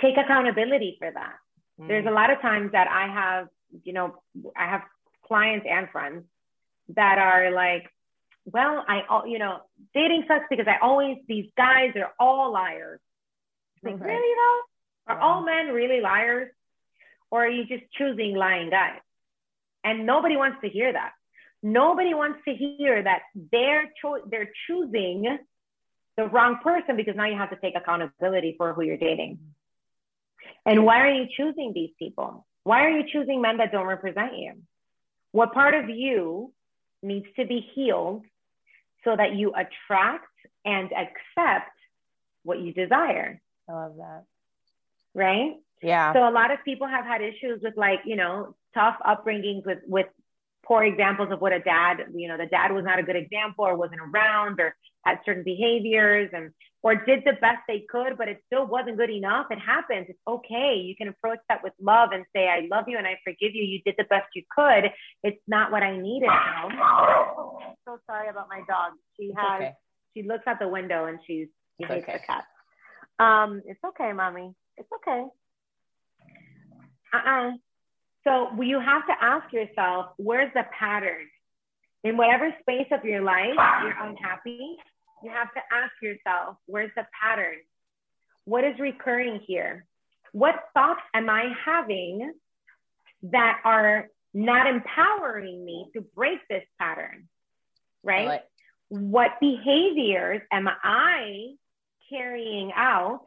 [0.00, 1.34] Take accountability for that.
[1.80, 1.88] Mm.
[1.88, 3.48] There's a lot of times that I have,
[3.82, 4.22] you know,
[4.56, 4.82] I have
[5.26, 6.24] clients and friends
[6.94, 7.90] that are like,
[8.44, 9.60] well, I, you know,
[9.94, 13.00] dating sucks because I always, these guys are all liars.
[13.82, 14.06] Like, right.
[14.06, 15.12] really though?
[15.12, 15.24] Are yeah.
[15.24, 16.50] all men really liars?
[17.34, 19.00] Or are you just choosing lying guys?
[19.82, 21.14] And nobody wants to hear that.
[21.64, 25.38] Nobody wants to hear that they're cho- they're choosing
[26.16, 29.40] the wrong person because now you have to take accountability for who you're dating.
[30.64, 32.46] And why are you choosing these people?
[32.62, 34.52] Why are you choosing men that don't represent you?
[35.32, 36.52] What part of you
[37.02, 38.22] needs to be healed
[39.02, 40.28] so that you attract
[40.64, 41.76] and accept
[42.44, 43.40] what you desire.
[43.68, 44.22] I love that.
[45.14, 45.56] Right?
[45.82, 46.12] Yeah.
[46.12, 49.78] So a lot of people have had issues with like, you know, tough upbringings with
[49.86, 50.06] with
[50.66, 53.66] poor examples of what a dad, you know, the dad was not a good example
[53.66, 56.50] or wasn't around or had certain behaviors and
[56.82, 59.46] or did the best they could, but it still wasn't good enough.
[59.50, 60.06] It happens.
[60.08, 60.74] It's okay.
[60.76, 63.64] You can approach that with love and say, I love you and I forgive you.
[63.64, 64.90] You did the best you could.
[65.22, 66.68] It's not what I needed now.
[66.68, 68.92] I'm so sorry about my dog.
[69.18, 69.72] She has okay.
[70.14, 71.48] she looks out the window and she's
[71.80, 72.20] she hates okay.
[72.20, 72.44] the cat.
[73.18, 74.54] Um, it's okay, mommy.
[74.76, 75.24] It's okay.
[77.14, 77.52] Uh-uh.
[78.24, 81.26] So you have to ask yourself, where's the pattern?
[82.02, 84.76] In whatever space of your life you're unhappy,
[85.22, 87.56] you have to ask yourself, where's the pattern?
[88.44, 89.86] What is recurring here?
[90.32, 92.32] What thoughts am I having
[93.22, 97.28] that are not empowering me to break this pattern?
[98.02, 98.26] Right?
[98.26, 98.44] Like-
[98.88, 101.54] what behaviors am I
[102.10, 103.26] carrying out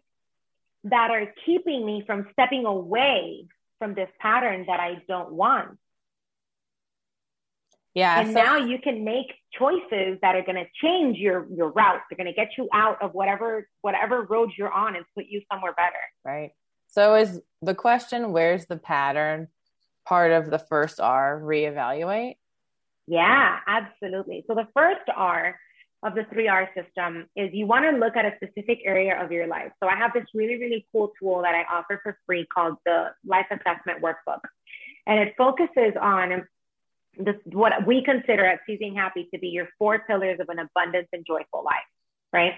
[0.84, 3.48] that are keeping me from stepping away
[3.80, 5.78] from this pattern that I don't want.
[7.94, 8.20] Yeah.
[8.20, 12.02] And so- now you can make choices that are going to change your your route.
[12.10, 15.42] They're going to get you out of whatever whatever road you're on and put you
[15.52, 15.96] somewhere better.
[16.24, 16.52] Right.
[16.90, 19.48] So is the question where's the pattern
[20.06, 22.36] part of the first R reevaluate?
[23.08, 24.44] Yeah, absolutely.
[24.48, 25.60] So the first R
[26.04, 29.48] of the 3R system is you want to look at a specific area of your
[29.48, 29.72] life.
[29.82, 33.12] So I have this really, really cool tool that I offer for free called the
[33.26, 34.42] Life Assessment Workbook.
[35.08, 36.48] And it focuses on
[37.18, 41.08] this, what we consider at Seizing Happy to be your four pillars of an abundance
[41.14, 41.78] and joyful life,
[42.32, 42.54] right?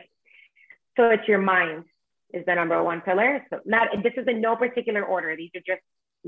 [0.97, 1.85] So it's your mind
[2.33, 3.45] is the number one pillar.
[3.49, 5.35] So not this is in no particular order.
[5.35, 5.81] These are just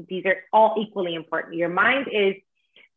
[0.07, 1.55] these are all equally important.
[1.55, 2.35] Your mind is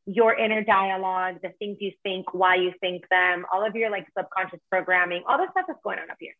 [0.06, 4.06] your inner dialogue, the things you think, why you think them, all of your like
[4.16, 6.34] subconscious programming, all the stuff that's going on up here.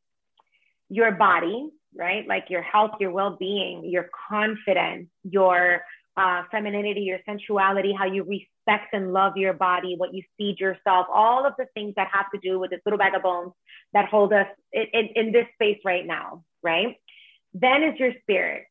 [0.90, 2.26] Your body, right?
[2.26, 5.82] Like your health, your well being, your confidence, your
[6.16, 11.06] uh, femininity, your sensuality, how you respect and love your body, what you feed yourself,
[11.12, 13.52] all of the things that have to do with this little bag of bones
[13.92, 16.96] that hold us in, in, in this space right now, right?
[17.54, 18.64] Then is your spirit,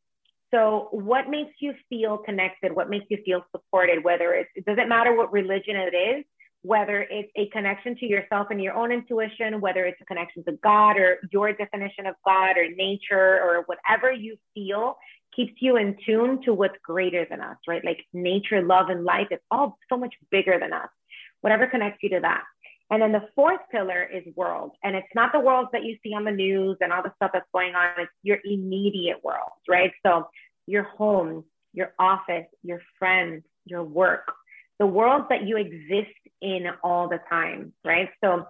[0.53, 2.75] so, what makes you feel connected?
[2.75, 4.03] What makes you feel supported?
[4.03, 6.23] Whether it's, it doesn't matter what religion it is,
[6.61, 10.51] whether it's a connection to yourself and your own intuition, whether it's a connection to
[10.63, 14.95] God or your definition of God or nature or whatever you feel
[15.35, 17.83] keeps you in tune to what's greater than us, right?
[17.83, 20.89] Like nature, love, and life, it's all so much bigger than us.
[21.41, 22.43] Whatever connects you to that.
[22.93, 24.73] And then the fourth pillar is world.
[24.83, 27.31] And it's not the worlds that you see on the news and all the stuff
[27.33, 27.87] that's going on.
[27.97, 29.91] It's your immediate world, right?
[30.05, 30.27] So
[30.67, 34.31] your home, your office, your friends, your work,
[34.77, 38.09] the world that you exist in all the time, right?
[38.23, 38.45] So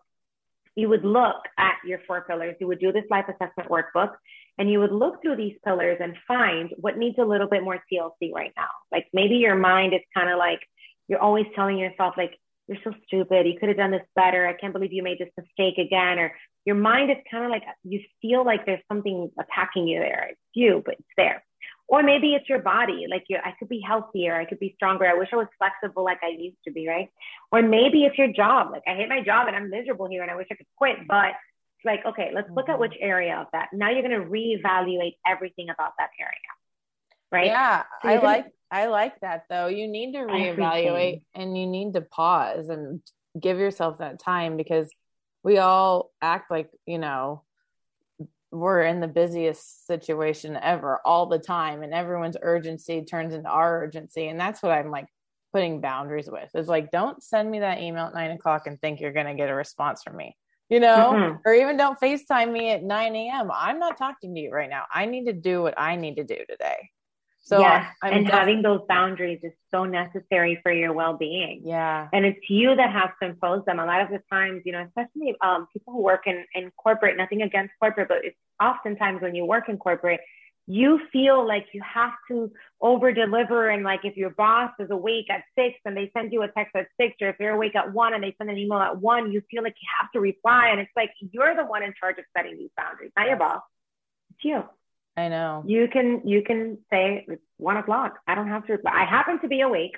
[0.76, 4.12] you would look at your four pillars, you would do this life assessment workbook,
[4.58, 7.82] and you would look through these pillars and find what needs a little bit more
[7.90, 8.68] TLC right now.
[8.92, 10.60] Like maybe your mind is kind of like,
[11.08, 13.46] you're always telling yourself, like, you're so stupid.
[13.46, 14.48] You could have done this better.
[14.48, 16.20] I can't believe you made this mistake again.
[16.20, 16.32] Or
[16.66, 20.30] your mind is kind of like you feel like there's something attacking you there.
[20.32, 21.44] It's you, but it's there.
[21.88, 23.06] Or maybe it's your body.
[23.10, 24.36] Like you, I could be healthier.
[24.36, 25.06] I could be stronger.
[25.06, 27.10] I wish I was flexible like I used to be, right?
[27.52, 28.72] Or maybe it's your job.
[28.72, 31.06] Like I hate my job and I'm miserable here and I wish I could quit.
[31.08, 31.34] But
[31.76, 32.82] it's like, okay, let's look at mm-hmm.
[32.82, 33.70] which area of that.
[33.74, 36.53] Now you're going to reevaluate everything about that area.
[37.34, 37.48] Right.
[37.48, 37.84] Yeah.
[38.04, 39.68] So I like, I like that though.
[39.68, 41.22] You need to reevaluate everything.
[41.34, 43.02] and you need to pause and
[43.40, 44.90] give yourself that time because
[45.44, 47.44] we all act like, you know,
[48.52, 53.84] we're in the busiest situation ever all the time and everyone's urgency turns into our
[53.84, 54.28] urgency.
[54.28, 55.08] And that's what I'm like
[55.54, 56.50] putting boundaries with.
[56.54, 59.34] It's like, don't send me that email at nine o'clock and think you're going to
[59.34, 60.38] get a response from me,
[60.70, 61.38] you know, mm-hmm.
[61.46, 63.50] or even don't FaceTime me at 9 a.m.
[63.52, 64.84] I'm not talking to you right now.
[64.94, 66.90] I need to do what I need to do today.
[67.46, 71.62] So yeah, I'm and def- having those boundaries is so necessary for your well-being.
[71.66, 73.80] Yeah, and it's you that has to impose them.
[73.80, 77.18] A lot of the times, you know, especially um, people who work in in corporate.
[77.18, 80.22] Nothing against corporate, but it's oftentimes when you work in corporate,
[80.68, 83.68] you feel like you have to over deliver.
[83.68, 86.74] And like if your boss is awake at six and they send you a text
[86.78, 89.34] at six, or if you're awake at one and they send an email at one,
[89.34, 90.70] you feel like you have to reply.
[90.70, 93.62] And it's like you're the one in charge of setting these boundaries, not your boss.
[94.32, 94.64] It's you.
[95.16, 95.64] I know.
[95.66, 98.20] You can you can say it's one o'clock.
[98.28, 98.78] I don't have to.
[98.86, 99.96] I happen to be awake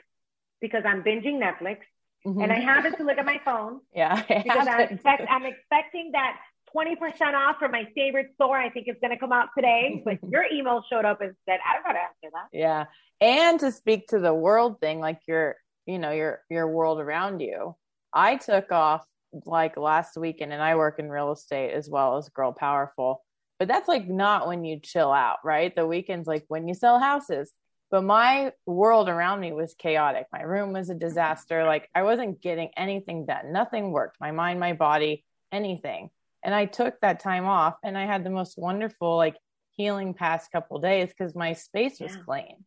[0.60, 1.78] because I'm binging Netflix,
[2.26, 2.42] mm-hmm.
[2.42, 3.80] and I happen to look at my phone.
[3.96, 6.38] Yeah, because I'm, expect, I'm expecting that
[6.72, 8.58] twenty percent off from my favorite store.
[8.58, 11.60] I think is going to come out today, but your email showed up and said,
[11.66, 12.86] "I don't got to answer that." Yeah,
[13.22, 17.40] and to speak to the world thing, like your you know your your world around
[17.40, 17.76] you.
[18.14, 19.06] I took off
[19.46, 23.24] like last weekend, and I work in real estate as well as Girl Powerful,
[23.60, 25.76] but that's like not when you chill out, right?
[25.76, 27.52] The weekend's like when you sell houses.
[27.92, 30.26] But my world around me was chaotic.
[30.34, 31.64] My room was a disaster.
[31.66, 33.52] Like I wasn't getting anything done.
[33.52, 34.18] Nothing worked.
[34.20, 36.10] My mind, my body, anything.
[36.44, 39.38] And I took that time off and I had the most wonderful, like
[39.72, 42.22] healing past couple days because my space was yeah.
[42.24, 42.66] clean.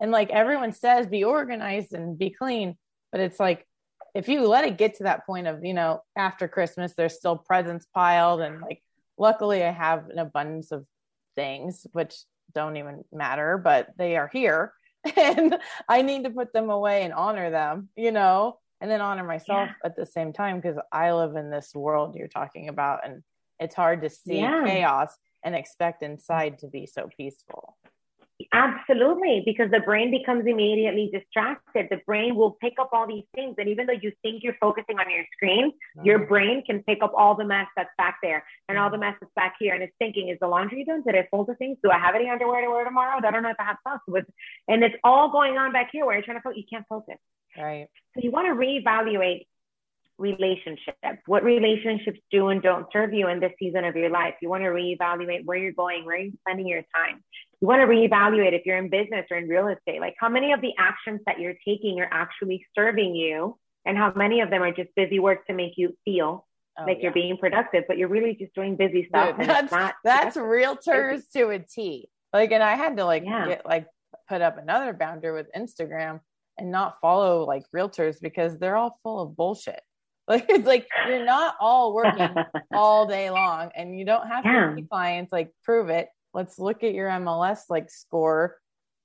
[0.00, 2.76] And like everyone says, be organized and be clean.
[3.10, 3.66] But it's like,
[4.14, 7.36] if you let it get to that point of, you know, after Christmas, there's still
[7.36, 8.40] presents piled.
[8.40, 8.82] And like,
[9.18, 10.86] luckily, I have an abundance of
[11.34, 12.14] things, which
[12.54, 14.72] don't even matter, but they are here.
[15.16, 15.56] And
[15.88, 19.68] I need to put them away and honor them, you know, and then honor myself
[19.68, 19.74] yeah.
[19.84, 23.06] at the same time because I live in this world you're talking about.
[23.06, 23.22] And
[23.60, 24.64] it's hard to see yeah.
[24.66, 27.76] chaos and expect inside to be so peaceful.
[28.52, 31.88] Absolutely, because the brain becomes immediately distracted.
[31.90, 33.56] The brain will pick up all these things.
[33.58, 36.06] And even though you think you're focusing on your screen, mm-hmm.
[36.06, 39.14] your brain can pick up all the mess that's back there and all the mess
[39.20, 39.74] that's back here.
[39.74, 41.02] And it's thinking, is the laundry done?
[41.04, 41.78] Did I fold the things?
[41.82, 43.18] Do I have any underwear to wear tomorrow?
[43.18, 44.24] I don't know if I have socks with.
[44.68, 46.58] And it's all going on back here where you're trying to focus.
[46.58, 47.16] You can't focus.
[47.56, 47.88] Right.
[48.14, 49.46] So you want to reevaluate
[50.18, 54.34] relationships, what relationships do and don't serve you in this season of your life.
[54.42, 57.22] You want to reevaluate where you're going, where you're spending your time.
[57.60, 60.52] You want to reevaluate if you're in business or in real estate, like how many
[60.52, 64.62] of the actions that you're taking are actually serving you and how many of them
[64.62, 66.46] are just busy work to make you feel
[66.78, 67.04] oh, like yeah.
[67.04, 69.38] you're being productive, but you're really just doing busy stuff.
[69.38, 69.72] Dude, that's,
[70.04, 72.08] that's realtors to a T.
[72.32, 73.46] Like, and I had to like yeah.
[73.48, 73.86] get like
[74.28, 76.20] put up another boundary with Instagram
[76.58, 79.80] and not follow like realtors because they're all full of bullshit.
[80.28, 82.34] Like it's like you're not all working
[82.74, 84.68] all day long and you don't have yeah.
[84.68, 86.08] 50 clients, like prove it.
[86.34, 88.56] Let's look at your MLS like score.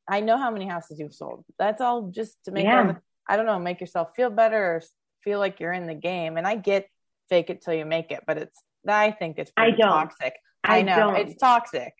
[0.06, 1.46] I know how many houses you've sold.
[1.58, 2.96] That's all just to make yeah.
[3.28, 4.84] I don't know, make yourself feel better or
[5.24, 6.36] feel like you're in the game.
[6.36, 6.90] And I get
[7.30, 9.80] fake it till you make it, but it's I think it's I don't.
[9.80, 10.34] toxic.
[10.62, 11.16] I, I know don't.
[11.16, 11.94] it's toxic.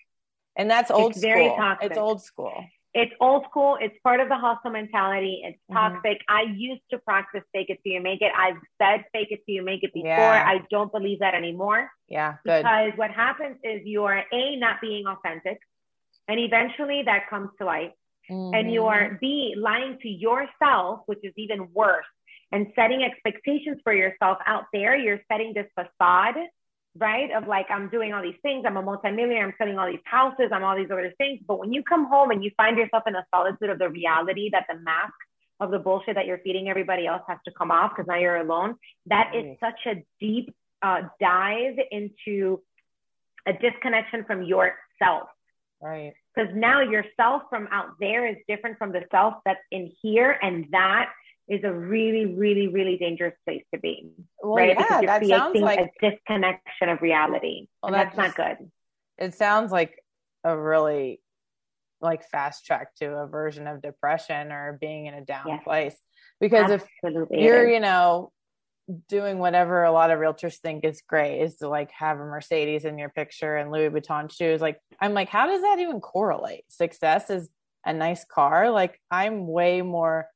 [0.58, 1.34] And that's old it's school.
[1.34, 1.92] Very toxic.
[1.92, 3.78] It's old school it's old school.
[3.82, 5.42] It's part of the hustle mentality.
[5.44, 5.74] It's mm-hmm.
[5.74, 6.20] toxic.
[6.30, 6.36] Mm-hmm.
[6.36, 8.32] I used to practice fake it till you make it.
[8.38, 10.10] I've said fake it till you make it before.
[10.10, 10.44] Yeah.
[10.46, 11.90] I don't believe that anymore.
[12.08, 12.64] Yeah, good.
[12.64, 15.60] Because what happens is you are A, not being authentic.
[16.28, 17.94] And eventually that comes to light.
[18.30, 18.54] Mm-hmm.
[18.54, 22.06] And you are B, lying to yourself, which is even worse,
[22.52, 24.96] and setting expectations for yourself out there.
[24.96, 26.36] You're setting this facade
[26.98, 27.32] right?
[27.32, 30.50] Of like, I'm doing all these things, I'm a multimillionaire, I'm selling all these houses,
[30.52, 31.40] I'm all these other things.
[31.48, 34.50] But when you come home and you find yourself in the solitude of the reality
[34.52, 35.14] that the mask
[35.60, 38.38] of the bullshit that you're feeding everybody else has to come off because now you're
[38.38, 38.76] alone,
[39.08, 42.62] That is such a deep uh, dive into
[43.48, 45.30] a disconnection from yourself.
[45.82, 46.14] Right.
[46.34, 50.38] Because now yourself from out there is different from the self that's in here.
[50.42, 51.10] And that
[51.54, 54.12] is a really, really, really dangerous place to be.
[54.42, 54.76] Well, right?
[54.78, 57.68] Yeah, because you're that creating like, a disconnection of reality.
[57.82, 58.72] Well, and that's just, not good.
[59.18, 60.04] It sounds like
[60.44, 61.22] a really
[62.02, 65.64] like fast track to a version of depression or being in a down yes.
[65.64, 65.96] place.
[66.40, 68.32] Because Absolutely if you're, you know,
[69.08, 72.84] doing whatever a lot of realtors think is great is to like have a Mercedes
[72.84, 74.60] in your picture and Louis Vuitton shoes.
[74.60, 76.66] Like, I'm like, how does that even correlate?
[76.68, 77.50] Success is
[77.86, 78.70] a nice car.
[78.72, 80.28] Like, I'm way more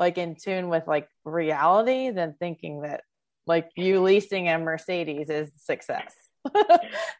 [0.00, 3.02] like in tune with like reality than thinking that
[3.46, 6.14] like you leasing a Mercedes is success.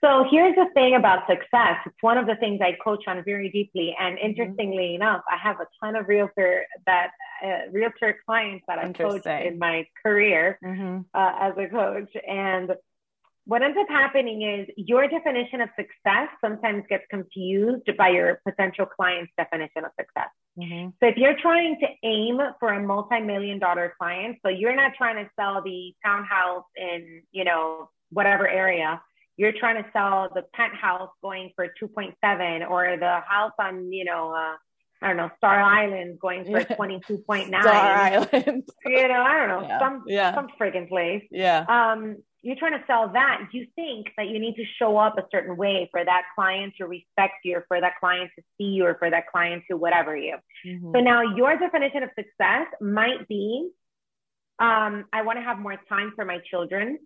[0.02, 1.76] so here's the thing about success.
[1.84, 3.94] It's one of the things I coach on very deeply.
[4.00, 4.26] And mm-hmm.
[4.26, 5.02] interestingly mm-hmm.
[5.02, 7.10] enough, I have a ton of realtor that
[7.44, 11.00] uh, realtor clients that I've coached in my career mm-hmm.
[11.12, 12.10] uh, as a coach.
[12.26, 12.70] And
[13.50, 18.86] what ends up happening is your definition of success sometimes gets confused by your potential
[18.86, 20.28] client's definition of success.
[20.56, 20.90] Mm-hmm.
[21.00, 25.16] So if you're trying to aim for a multi-million dollar client, so you're not trying
[25.16, 29.02] to sell the townhouse in, you know, whatever area,
[29.36, 34.30] you're trying to sell the penthouse going for 2.7 or the house on, you know,
[34.30, 34.54] uh,
[35.02, 37.48] I don't know, Star Island going for 22.9.
[37.48, 38.68] Star Island.
[38.86, 39.78] you know, I don't know, yeah.
[39.80, 40.34] some yeah.
[40.36, 41.24] some friggin' place.
[41.32, 41.64] Yeah.
[41.68, 45.22] Um, you're trying to sell that, you think that you need to show up a
[45.30, 48.86] certain way for that client to respect you, or for that client to see you,
[48.86, 50.36] or for that client to whatever you.
[50.66, 50.92] Mm-hmm.
[50.94, 53.70] So now your definition of success might be
[54.60, 56.98] um, I want to have more time for my children.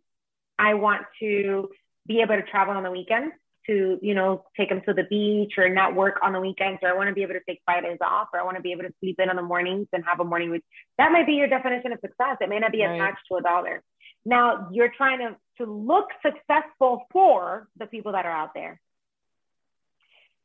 [0.59, 1.69] I want to
[2.07, 3.33] be able to travel on the weekends
[3.67, 6.91] to, you know, take them to the beach or not work on the weekends, or
[6.91, 8.83] I want to be able to take Fridays off, or I want to be able
[8.83, 10.67] to sleep in on the mornings and have a morning routine.
[10.99, 12.37] That might be your definition of success.
[12.41, 12.97] It may not be right.
[12.97, 13.83] attached to a dollar.
[14.25, 18.81] Now you're trying to, to look successful for the people that are out there.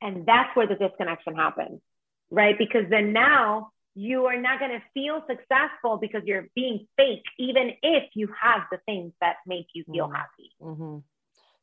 [0.02, 1.82] And that's where the disconnection happens,
[2.30, 2.58] right?
[2.58, 7.72] Because then now you are not going to feel successful because you're being fake, even
[7.84, 10.16] if you have the things that make you feel mm-hmm.
[10.16, 10.52] happy.
[10.62, 10.98] Mm-hmm.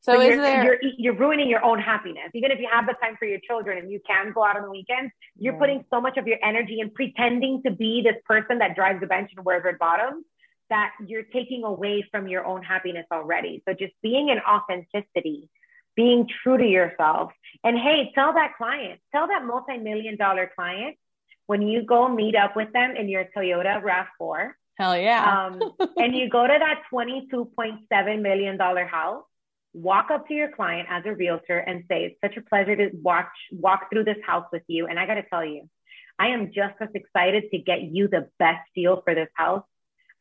[0.01, 0.63] So, so you're, there...
[0.63, 2.29] you're, you're ruining your own happiness.
[2.35, 4.61] Even if you have the time for your children and you can go out on
[4.61, 5.59] the weekends, you're yeah.
[5.59, 9.07] putting so much of your energy in pretending to be this person that drives the
[9.07, 10.23] Benz and wears red bottoms
[10.69, 13.63] that you're taking away from your own happiness already.
[13.67, 15.49] So just being in authenticity,
[15.95, 17.31] being true to yourself.
[17.63, 20.97] And hey, tell that client, tell that multi-million dollar client
[21.47, 24.51] when you go meet up with them in your Toyota RAV4.
[24.77, 25.47] Hell yeah.
[25.47, 25.59] um,
[25.97, 29.23] and you go to that $22.7 million house,
[29.73, 32.91] walk up to your client as a realtor and say, it's such a pleasure to
[33.01, 34.85] watch, walk through this house with you.
[34.85, 35.67] And I got to tell you,
[36.19, 39.63] I am just as excited to get you the best deal for this house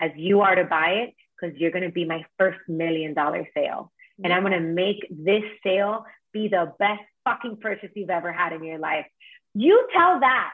[0.00, 3.46] as you are to buy it because you're going to be my first million dollar
[3.54, 3.92] sale.
[4.22, 8.52] And I'm going to make this sale be the best fucking purchase you've ever had
[8.52, 9.06] in your life.
[9.54, 10.52] You tell that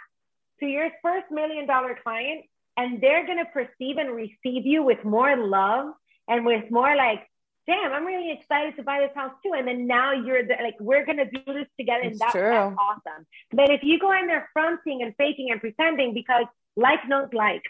[0.61, 2.45] to your first million dollar client,
[2.76, 5.93] and they're going to perceive and receive you with more love
[6.28, 7.28] and with more like,
[7.66, 9.53] damn, I'm really excited to buy this house too.
[9.57, 12.03] And then now you're the, like, we're going to do this together.
[12.05, 13.26] And that's, that's awesome.
[13.53, 17.62] But if you go in there fronting and faking and pretending because like knows like.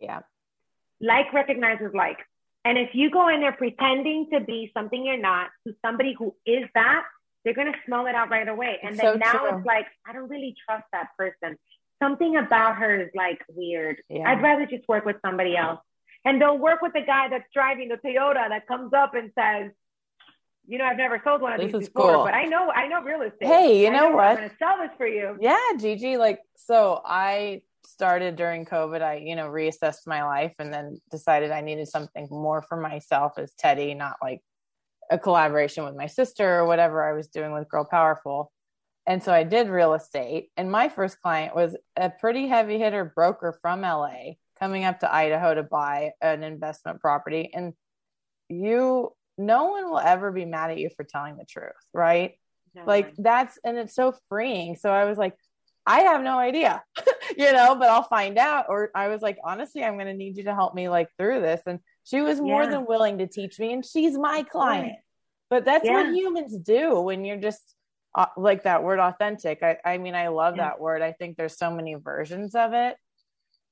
[0.00, 0.20] Yeah.
[1.04, 2.18] Like recognizes like.
[2.64, 6.34] And if you go in there pretending to be something you're not to somebody who
[6.46, 7.04] is that,
[7.44, 8.78] they're going to smell it out right away.
[8.82, 9.58] And then so now true.
[9.58, 11.58] it's like, I don't really trust that person.
[12.02, 13.98] Something about her is like weird.
[14.08, 14.30] Yeah.
[14.30, 15.80] I'd rather just work with somebody else.
[16.24, 19.72] And they'll work with the guy that's driving the Toyota that comes up and says,
[20.66, 22.24] you know, I've never sold one of this these before, cool.
[22.24, 23.46] but I know, I know real estate.
[23.46, 24.24] Hey, you know, know what?
[24.24, 25.36] I'm going to sell this for you.
[25.38, 26.16] Yeah, Gigi.
[26.16, 31.50] Like, so I started during COVID, I, you know, reassessed my life and then decided
[31.50, 34.40] I needed something more for myself as Teddy, not like
[35.10, 38.50] a collaboration with my sister or whatever I was doing with Girl Powerful.
[39.06, 40.48] And so I did real estate.
[40.56, 45.14] And my first client was a pretty heavy hitter broker from LA coming up to
[45.14, 47.50] Idaho to buy an investment property.
[47.52, 47.74] And
[48.48, 52.32] you, no one will ever be mad at you for telling the truth, right?
[52.74, 54.76] No like that's, and it's so freeing.
[54.76, 55.34] So I was like,
[55.86, 56.82] I have no idea,
[57.36, 58.66] you know, but I'll find out.
[58.68, 61.40] Or I was like, honestly, I'm going to need you to help me like through
[61.40, 61.60] this.
[61.66, 62.70] And she was more yeah.
[62.70, 64.98] than willing to teach me, and she's my client.
[65.50, 65.92] But that's yeah.
[65.92, 67.62] what humans do when you're just
[68.14, 69.62] uh, like that word authentic.
[69.62, 70.64] I, I mean, I love yeah.
[70.64, 71.02] that word.
[71.02, 72.96] I think there's so many versions of it.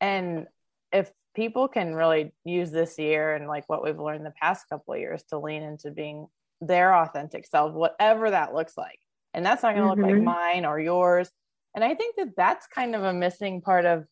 [0.01, 0.47] And
[0.93, 4.95] if people can really use this year and like what we've learned the past couple
[4.95, 6.27] of years to lean into being
[6.61, 8.99] their authentic selves, whatever that looks like.
[9.35, 10.01] And that's not going to mm-hmm.
[10.01, 10.25] look like mm-hmm.
[10.25, 11.31] mine or yours
[11.75, 14.05] and i think that that's kind of a missing part of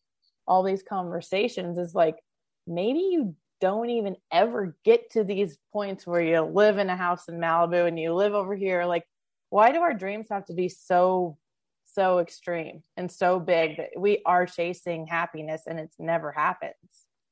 [0.47, 2.17] all these conversations is like
[2.67, 7.29] maybe you don't even ever get to these points where you live in a house
[7.29, 8.85] in Malibu and you live over here.
[8.85, 9.05] Like
[9.49, 11.37] why do our dreams have to be so
[11.85, 16.73] so extreme and so big that we are chasing happiness and it's never happens?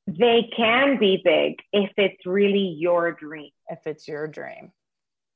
[0.06, 3.50] They can be big if it's really your dream.
[3.68, 4.72] If it's your dream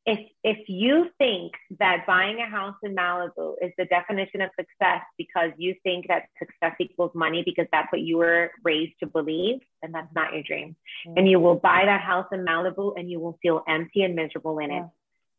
[0.07, 5.03] if if you think that buying a house in Malibu is the definition of success
[5.17, 9.61] because you think that success equals money because that's what you were raised to believe,
[9.81, 10.77] then that's not your dream.
[11.07, 11.19] Mm-hmm.
[11.19, 14.59] And you will buy that house in Malibu and you will feel empty and miserable
[14.59, 14.85] in yeah.
[14.85, 14.91] it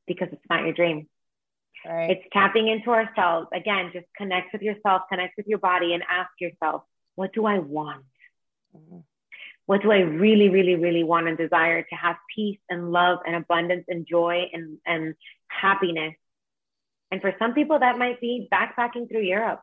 [0.07, 1.07] because it's not your dream.
[1.86, 2.11] Right.
[2.11, 3.47] It's tapping into ourselves.
[3.53, 6.82] Again, just connect with yourself, connect with your body, and ask yourself,
[7.13, 8.05] what do I want?
[8.76, 8.99] Mm-hmm
[9.66, 13.36] what do I really, really, really want and desire to have peace and love and
[13.36, 15.16] abundance and joy and, and
[15.47, 16.13] happiness.
[17.11, 19.61] And for some people, that might be backpacking through Europe.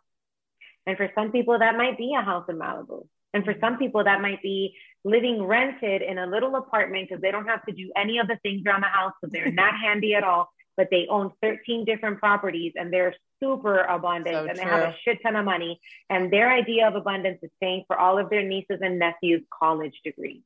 [0.86, 3.06] And for some people, that might be a house in Malibu.
[3.34, 4.74] And for some people, that might be
[5.04, 8.38] living rented in a little apartment because they don't have to do any of the
[8.42, 12.18] things around the house because they're not handy at all but they own 13 different
[12.18, 15.80] properties and they're super abundant so and they have a shit ton of money.
[16.08, 19.94] And their idea of abundance is paying for all of their nieces and nephews' college
[20.04, 20.42] degrees.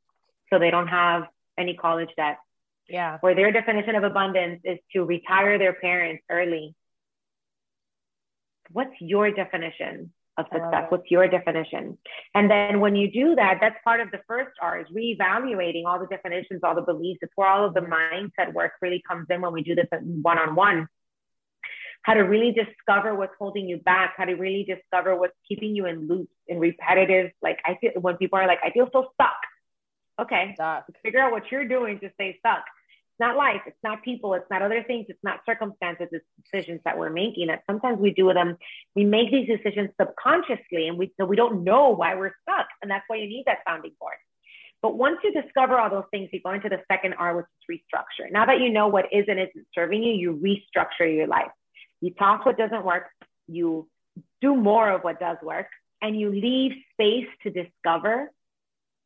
[0.51, 1.25] So they don't have
[1.59, 2.39] any college debt.
[2.89, 3.19] Yeah.
[3.23, 6.75] Or their definition of abundance is to retire their parents early.
[8.71, 10.13] What's your definition?
[10.39, 10.87] Of success?
[10.89, 11.97] What's your definition?
[12.35, 15.99] And then when you do that, that's part of the first R is reevaluating all
[15.99, 17.21] the definitions, all the beliefs.
[17.23, 19.87] It's where all of the mindset work really comes in when we do this
[20.23, 20.89] one on one.
[22.03, 25.87] How to really discover what's holding you back, how to really discover what's keeping you
[25.87, 27.33] in loops in repetitive.
[27.43, 29.37] Like I feel when people are like, I feel so stuck.
[30.21, 30.53] Okay.
[30.55, 30.87] Stuck.
[31.03, 32.65] Figure out what you're doing to stay stuck
[33.21, 36.99] not life, it's not people, it's not other things, it's not circumstances, it's decisions that
[36.99, 37.49] we're making.
[37.49, 38.57] That sometimes we do them,
[38.95, 42.91] we make these decisions subconsciously, and we so we don't know why we're stuck, and
[42.91, 44.17] that's why you need that founding board.
[44.83, 47.81] But once you discover all those things, you go into the second R, which is
[47.81, 48.31] restructure.
[48.31, 51.51] Now that you know what is and isn't serving you, you restructure your life.
[52.01, 53.05] You toss what doesn't work,
[53.49, 53.89] you
[54.41, 55.67] do more of what does work,
[56.03, 58.31] and you leave space to discover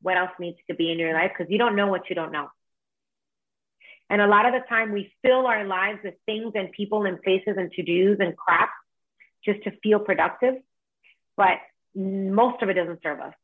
[0.03, 2.33] what else needs to be in your life because you don't know what you don't
[2.33, 2.49] know.
[4.11, 7.19] And a lot of the time we fill our lives with things and people and
[7.25, 8.71] faces and to dos and crap
[9.45, 10.57] just to feel productive.
[11.37, 11.59] But
[11.95, 13.35] most of it doesn't serve us.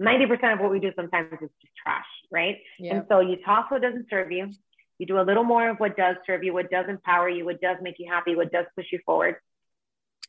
[0.00, 2.58] 90% of what we do sometimes is just trash, right?
[2.78, 2.94] Yep.
[2.94, 4.50] And so you toss what doesn't serve you.
[4.98, 7.60] You do a little more of what does serve you, what does empower you, what
[7.60, 9.36] does make you happy, what does push you forward.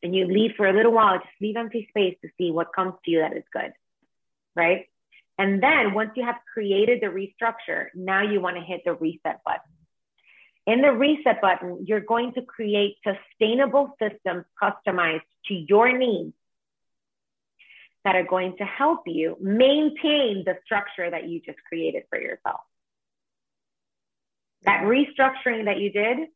[0.02, 2.94] And you leave for a little while, just leave empty space to see what comes
[3.04, 3.72] to you that is good,
[4.56, 4.86] right?
[5.38, 9.40] And then once you have created the restructure, now you want to hit the reset
[9.44, 9.60] button.
[10.66, 16.32] In the reset button, you're going to create sustainable systems customized to your needs
[18.04, 22.60] that are going to help you maintain the structure that you just created for yourself.
[24.64, 26.28] That restructuring that you did,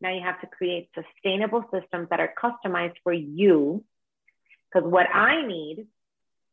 [0.00, 3.84] now you have to create sustainable systems that are customized for you.
[4.72, 5.86] Because what I need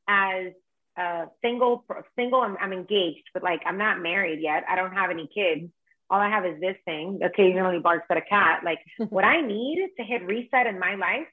[0.07, 0.53] as
[0.97, 1.83] a single,
[2.15, 4.63] single, I'm, I'm engaged, but like I'm not married yet.
[4.69, 5.71] I don't have any kids.
[6.09, 7.19] All I have is this thing.
[7.23, 8.61] Occasionally barks at a cat.
[8.63, 8.79] Like
[9.09, 11.27] what I need to hit reset in my life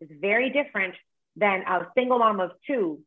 [0.00, 0.94] is very different
[1.36, 3.00] than a single mom of two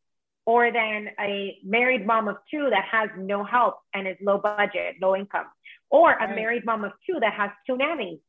[0.45, 4.95] or than a married mom of two that has no help and is low budget,
[5.01, 5.45] low income,
[5.89, 6.36] or a right.
[6.36, 8.20] married mom of two that has two nannies.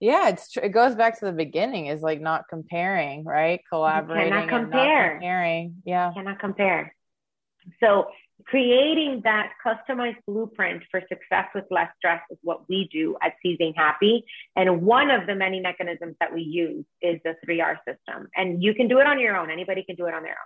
[0.00, 0.64] Yeah, it's true.
[0.64, 3.60] It goes back to the beginning is like not comparing, right?
[3.68, 4.32] Collaborating.
[4.32, 5.10] You cannot compare.
[5.12, 5.76] comparing.
[5.84, 6.08] Yeah.
[6.08, 6.96] You cannot compare.
[7.80, 8.08] So
[8.44, 13.74] creating that customized blueprint for success with less stress is what we do at Seizing
[13.76, 14.24] Happy.
[14.56, 18.28] And one of the many mechanisms that we use is the 3R system.
[18.36, 19.50] And you can do it on your own.
[19.50, 20.36] Anybody can do it on their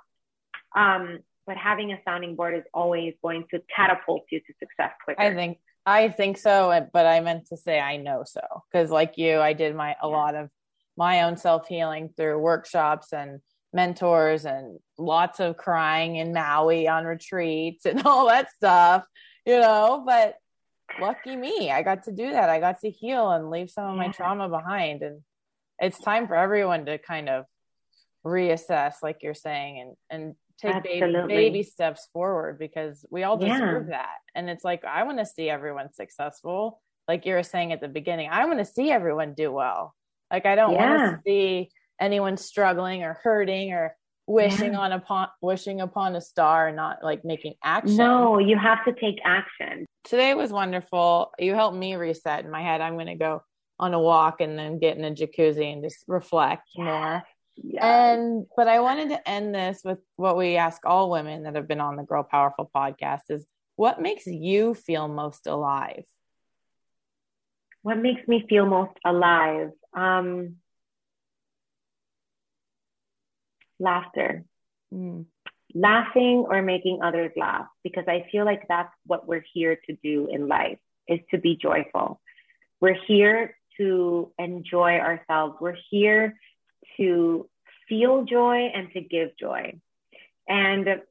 [0.77, 0.83] own.
[0.83, 5.21] Um, but having a sounding board is always going to catapult you to success quicker.
[5.21, 5.59] I think
[5.89, 8.41] I think so, but I meant to say I know so
[8.71, 10.51] because like you, I did my a lot of
[10.97, 13.41] my own self healing through workshops and
[13.77, 19.05] mentors and lots of crying in Maui on retreats and all that stuff,
[19.45, 20.03] you know.
[20.05, 20.35] But
[21.01, 22.51] lucky me, I got to do that.
[22.51, 25.03] I got to heal and leave some of my trauma behind.
[25.03, 25.21] And
[25.79, 27.45] it's time for everyone to kind of
[28.25, 33.87] reassess, like you're saying, and and take baby, baby, steps forward because we all deserve
[33.89, 33.99] yeah.
[33.99, 34.17] that.
[34.35, 36.81] And it's like I want to see everyone successful.
[37.07, 39.95] Like you were saying at the beginning, I want to see everyone do well.
[40.33, 40.97] Like I don't yeah.
[40.97, 41.71] want to see
[42.01, 44.81] anyone struggling or hurting or wishing yeah.
[44.81, 47.97] on upon wishing upon a star and not like making action.
[47.97, 49.87] No, you have to take action.
[50.05, 51.33] Today was wonderful.
[51.39, 52.81] You helped me reset in my head.
[52.81, 53.43] I'm going to go
[53.79, 56.85] on a walk and then get in a jacuzzi and just reflect yes.
[56.85, 57.23] more.
[57.57, 57.83] Yes.
[57.83, 61.69] And but I wanted to end this with what we ask all women that have
[61.69, 66.05] been on the Girl Powerful podcast is what makes you feel most alive?
[67.83, 69.71] What makes me feel most alive?
[69.97, 70.57] Um
[73.79, 74.45] laughter.
[74.93, 75.27] Mm.
[75.75, 80.29] Laughing or making others laugh, because I feel like that's what we're here to do
[80.31, 82.21] in life is to be joyful.
[82.81, 85.57] We're here to enjoy ourselves.
[85.61, 86.39] We're here
[86.97, 87.49] to
[87.89, 89.79] feel joy and to give joy.
[90.49, 91.03] And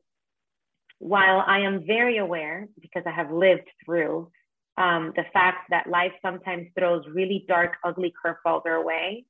[1.00, 4.32] while I am very aware, because I have lived through
[4.78, 9.26] um, the fact that life sometimes throws really dark, ugly curveballs our way,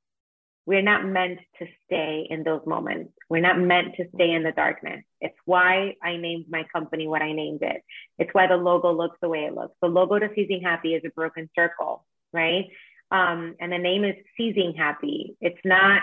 [0.66, 3.12] we're not meant to stay in those moments.
[3.30, 5.04] We're not meant to stay in the darkness.
[5.20, 7.82] It's why I named my company what I named it.
[8.18, 9.74] It's why the logo looks the way it looks.
[9.80, 12.66] The logo to Seizing Happy is a broken circle, right?
[13.12, 15.36] Um, and the name is Seizing Happy.
[15.40, 16.02] It's not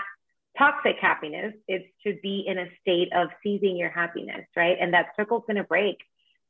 [0.56, 1.52] toxic happiness.
[1.68, 4.78] It's to be in a state of seizing your happiness, right?
[4.80, 5.98] And that circle's going to break.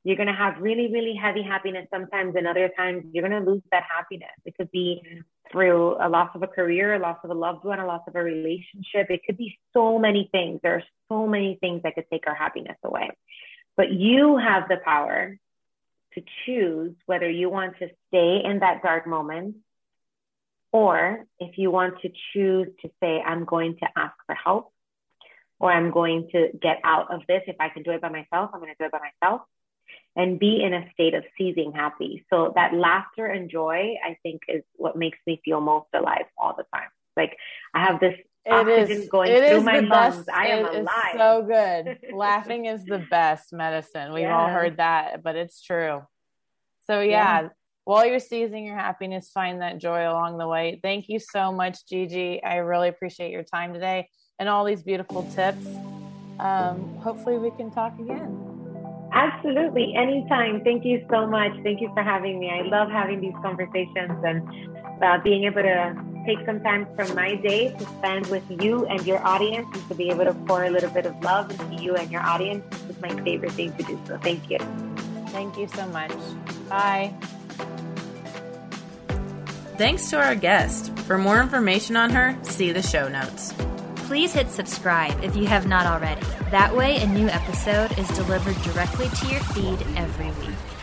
[0.05, 3.51] You're going to have really, really heavy happiness sometimes, and other times you're going to
[3.51, 4.37] lose that happiness.
[4.45, 5.03] It could be
[5.51, 8.15] through a loss of a career, a loss of a loved one, a loss of
[8.15, 9.07] a relationship.
[9.09, 10.61] It could be so many things.
[10.63, 13.11] There are so many things that could take our happiness away.
[13.77, 15.39] But you have the power
[16.15, 19.57] to choose whether you want to stay in that dark moment
[20.71, 24.73] or if you want to choose to say, I'm going to ask for help
[25.59, 27.43] or I'm going to get out of this.
[27.47, 29.43] If I can do it by myself, I'm going to do it by myself
[30.17, 32.25] and be in a state of seizing happy.
[32.31, 36.55] So that laughter and joy, I think, is what makes me feel most alive all
[36.57, 36.89] the time.
[37.17, 37.37] Like
[37.75, 38.15] I have this
[38.45, 40.17] it oxygen is, going through my lungs.
[40.17, 41.15] Best, I am alive.
[41.17, 41.99] so good.
[42.15, 44.13] Laughing is the best medicine.
[44.13, 44.39] We've yeah.
[44.39, 46.03] all heard that, but it's true.
[46.87, 47.49] So yeah, yeah,
[47.85, 50.79] while you're seizing your happiness, find that joy along the way.
[50.83, 52.43] Thank you so much, Gigi.
[52.43, 55.67] I really appreciate your time today and all these beautiful tips.
[56.39, 58.54] Um, hopefully, we can talk again.
[59.15, 59.95] Absolutely.
[59.95, 60.63] Anytime.
[60.65, 61.53] Thank you so much.
[61.63, 62.51] Thank you for having me.
[62.51, 64.43] I love having these conversations and
[65.03, 65.95] uh, being able to
[66.27, 69.95] take some time from my day to spend with you and your audience and to
[69.95, 73.01] be able to pour a little bit of love into you and your audience is
[73.01, 74.01] my favorite thing to do.
[74.07, 74.59] So thank you.
[75.29, 76.13] Thank you so much.
[76.69, 77.15] Bye.
[79.77, 80.97] Thanks to our guest.
[81.01, 83.53] For more information on her, see the show notes.
[84.05, 86.21] Please hit subscribe if you have not already.
[86.51, 90.74] That way, a new episode is delivered directly to your feed every week.